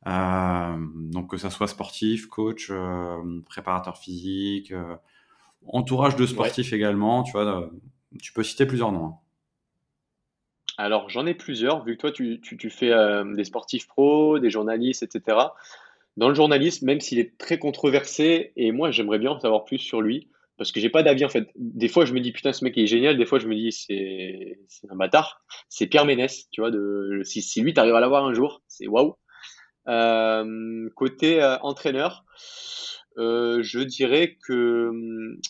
[0.07, 2.73] donc que ça soit sportif, coach,
[3.45, 4.73] préparateur physique,
[5.67, 7.69] entourage de sportifs également, tu vois,
[8.23, 9.17] tu peux citer plusieurs noms.
[10.79, 15.03] Alors, j'en ai plusieurs, vu que toi, tu, fais euh, des sportifs pros, des journalistes,
[15.03, 15.37] etc.
[16.17, 19.79] Dans le journalisme, même s'il est très controversé, et moi, j'aimerais bien en savoir plus
[19.79, 21.49] sur lui, parce que j'ai pas d'avis, en fait.
[21.57, 23.73] Des fois, je me dis, putain, ce mec est génial, des fois, je me dis,
[23.73, 24.57] c'est
[24.89, 25.43] un bâtard.
[25.69, 28.87] C'est Pierre Ménès, tu vois, de, si, si lui, t'arrives à l'avoir un jour, c'est
[28.87, 29.17] waouh.
[29.89, 32.25] Euh, côté euh, entraîneur,
[33.17, 35.41] je dirais que euh,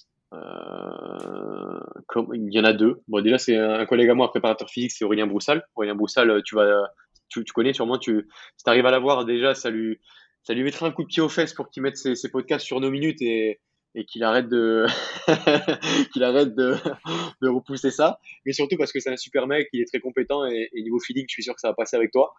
[2.06, 3.02] comme, il y en a deux.
[3.08, 5.64] Bon, déjà, c'est un collègue à moi, un préparateur physique, c'est Aurélien Broussal.
[5.74, 6.88] Aurélien Broussal, tu vas,
[7.28, 9.98] tu, connais sûrement, tu, si tu arrives à l'avoir, déjà, ça lui,
[10.42, 12.80] ça lui mettra un coup de pied aux fesses pour qu'il mette ses, podcasts sur
[12.80, 13.60] nos minutes et,
[13.94, 14.86] et qu'il arrête de,
[16.12, 16.74] qu'il arrête de,
[17.42, 18.18] de repousser ça.
[18.46, 21.26] Mais surtout parce que c'est un super mec, il est très compétent et, niveau feeling,
[21.28, 22.34] je suis sûr que ça va passer avec toi.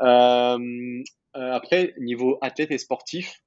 [0.00, 0.58] Euh,
[1.36, 3.40] euh après, niveau athlète et sportif,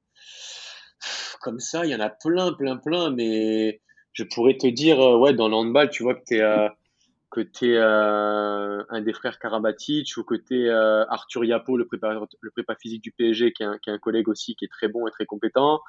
[1.42, 3.82] comme ça, il y en a plein, plein, plein, mais
[4.14, 6.70] je pourrais te dire, euh, ouais, dans l'handball, tu vois que tu es, euh,
[7.30, 12.18] que es euh, un des frères Karabatic ou que tu es Arthur Yapo, le prépa,
[12.40, 14.70] le prépa physique du PSG, qui est, un, qui est, un, collègue aussi qui est
[14.70, 15.82] très bon et très compétent.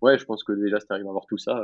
[0.00, 1.62] Ouais, je pense que déjà, si tu arrives à voir tout ça,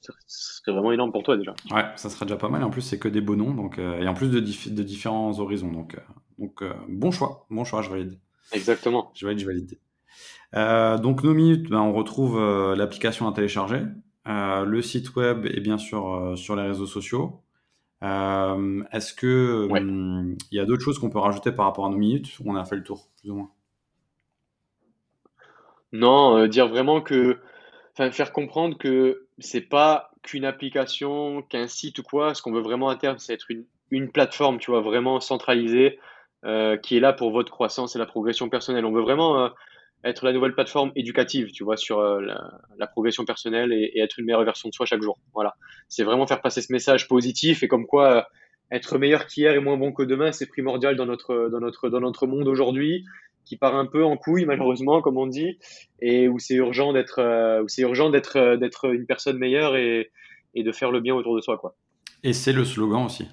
[0.00, 1.54] ce serait vraiment énorme pour toi déjà.
[1.72, 2.62] Ouais, ça sera déjà pas mal.
[2.62, 5.72] En plus, c'est que des beaux noms, donc, et en plus de, de différents horizons.
[5.72, 5.96] Donc,
[6.38, 8.18] donc bon choix, bon choix, je valide.
[8.52, 9.10] Exactement.
[9.14, 9.78] Je valide, je valide.
[10.56, 13.82] Euh, donc nos minutes, ben, on retrouve euh, l'application à télécharger,
[14.26, 17.42] euh, le site web et bien sûr sur les réseaux sociaux.
[18.02, 21.98] Est-ce que hum, il y a d'autres choses qu'on peut rajouter par rapport à nos
[21.98, 23.50] minutes On a fait le tour, plus ou moins?
[25.92, 27.38] Non, dire vraiment que,
[27.92, 32.34] enfin, faire comprendre que c'est pas qu'une application, qu'un site ou quoi.
[32.34, 35.98] Ce qu'on veut vraiment à terme, c'est être une, une plateforme, tu vois, vraiment centralisée,
[36.82, 38.86] qui est là pour votre croissance et la progression personnelle.
[38.86, 39.50] On veut vraiment
[40.04, 42.20] être la nouvelle plateforme éducative, tu vois, sur euh,
[42.78, 45.18] la, progression personnelle et, être une meilleure version de soi chaque jour.
[45.34, 45.56] Voilà.
[45.88, 48.22] C'est vraiment faire passer ce message positif et comme quoi euh,
[48.70, 52.00] être meilleur qu'hier et moins bon que demain, c'est primordial dans notre, dans notre, dans
[52.00, 53.04] notre monde aujourd'hui
[53.44, 55.58] qui part un peu en couille malheureusement comme on dit
[56.00, 60.10] et où c'est urgent d'être euh, où c'est urgent d'être d'être une personne meilleure et,
[60.54, 61.74] et de faire le bien autour de soi quoi.
[62.22, 63.26] Et c'est le slogan aussi.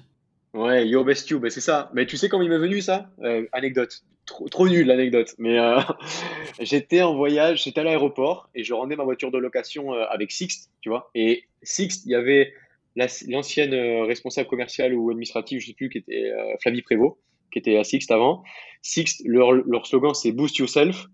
[0.54, 1.90] Ouais, Yo Best You, ben c'est ça.
[1.92, 3.10] Mais tu sais comment il m'est venu ça?
[3.52, 5.80] Anecdote trop, nul l'anecdote, mais euh,
[6.60, 10.30] j'étais en voyage, j'étais à l'aéroport et je rendais ma voiture de location euh, avec
[10.30, 11.10] Sixte, tu vois.
[11.14, 12.52] Et Sixte, il y avait
[13.28, 17.16] l'ancienne euh, responsable commerciale ou administrative, je sais plus, qui était Flavie Prévost,
[17.52, 18.42] qui était à Sixte avant.
[18.82, 21.06] Sixte, leur, slogan c'est Boost Yourself.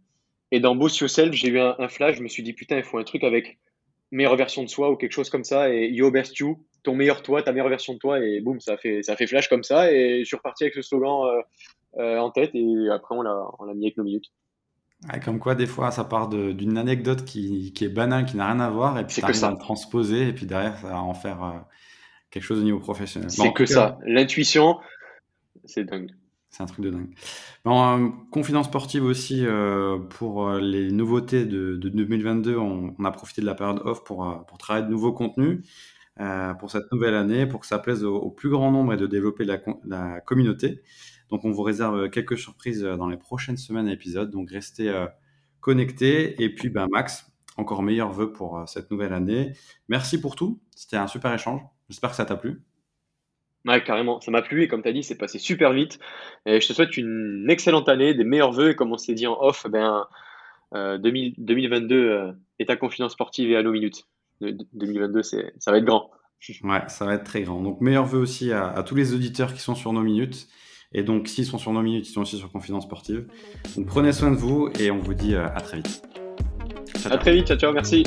[0.50, 2.98] Et dans Boost Yourself, j'ai eu un, flash, je me suis dit putain, il faut
[2.98, 3.58] un truc avec
[4.10, 5.72] meilleure version de soi ou quelque chose comme ça.
[5.72, 8.24] Et Yo Best You, ton meilleur toi, ta meilleure version de toi.
[8.24, 9.92] Et boum, ça fait, ça fait flash comme ça.
[9.92, 11.42] Et je suis reparti avec ce slogan
[11.98, 14.32] en tête et après on l'a, on l'a mis avec nos minutes.
[15.24, 18.60] comme quoi, des fois, ça part d'une anecdote qui, qui, est banale, qui n'a rien
[18.60, 21.14] à voir, et puis tu arrives à le transposer, et puis derrière, ça va en
[21.14, 21.52] faire euh,
[22.30, 23.30] quelque chose au niveau professionnel.
[23.30, 23.98] C'est que ça.
[24.04, 24.78] L'intuition,
[25.64, 26.10] c'est dingue.
[26.50, 27.14] C'est un truc de dingue.
[27.64, 33.40] Bon, confidence sportive aussi, euh, pour les nouveautés de, de 2022, on, on, a profité
[33.40, 35.66] de la période off pour, pour travailler de nouveaux contenus.
[36.60, 39.44] pour cette nouvelle année, pour que ça plaise au, plus grand nombre et de développer
[39.44, 40.82] la, la communauté.
[41.34, 44.30] Donc on vous réserve quelques surprises euh, dans les prochaines semaines et épisodes.
[44.30, 45.06] Donc restez euh,
[45.58, 46.40] connectés.
[46.40, 47.26] Et puis ben, Max,
[47.56, 49.52] encore meilleurs vœux pour euh, cette nouvelle année.
[49.88, 50.60] Merci pour tout.
[50.76, 51.60] C'était un super échange.
[51.88, 52.62] J'espère que ça t'a plu.
[53.66, 55.98] Ouais, carrément, ça m'a plu et comme tu as dit, c'est passé super vite.
[56.46, 58.70] Et je te souhaite une excellente année, des meilleurs vœux.
[58.70, 60.06] Et comme on s'est dit en off, ben,
[60.72, 64.06] 2022 est à Confidence Sportive et à nos minutes.
[64.40, 66.12] 2022, c'est, ça va être grand.
[66.62, 67.62] Ouais, ça va être très grand.
[67.62, 70.46] Donc, meilleurs vœux aussi à, tous les auditeurs qui sont sur nos minutes.
[70.94, 73.26] Et donc, s'ils sont sur nos minutes, ils sont aussi sur Confidence Sportive.
[73.76, 76.02] Donc, prenez soin de vous et on vous dit à très vite.
[77.10, 78.04] à très vite, ciao, ciao, merci.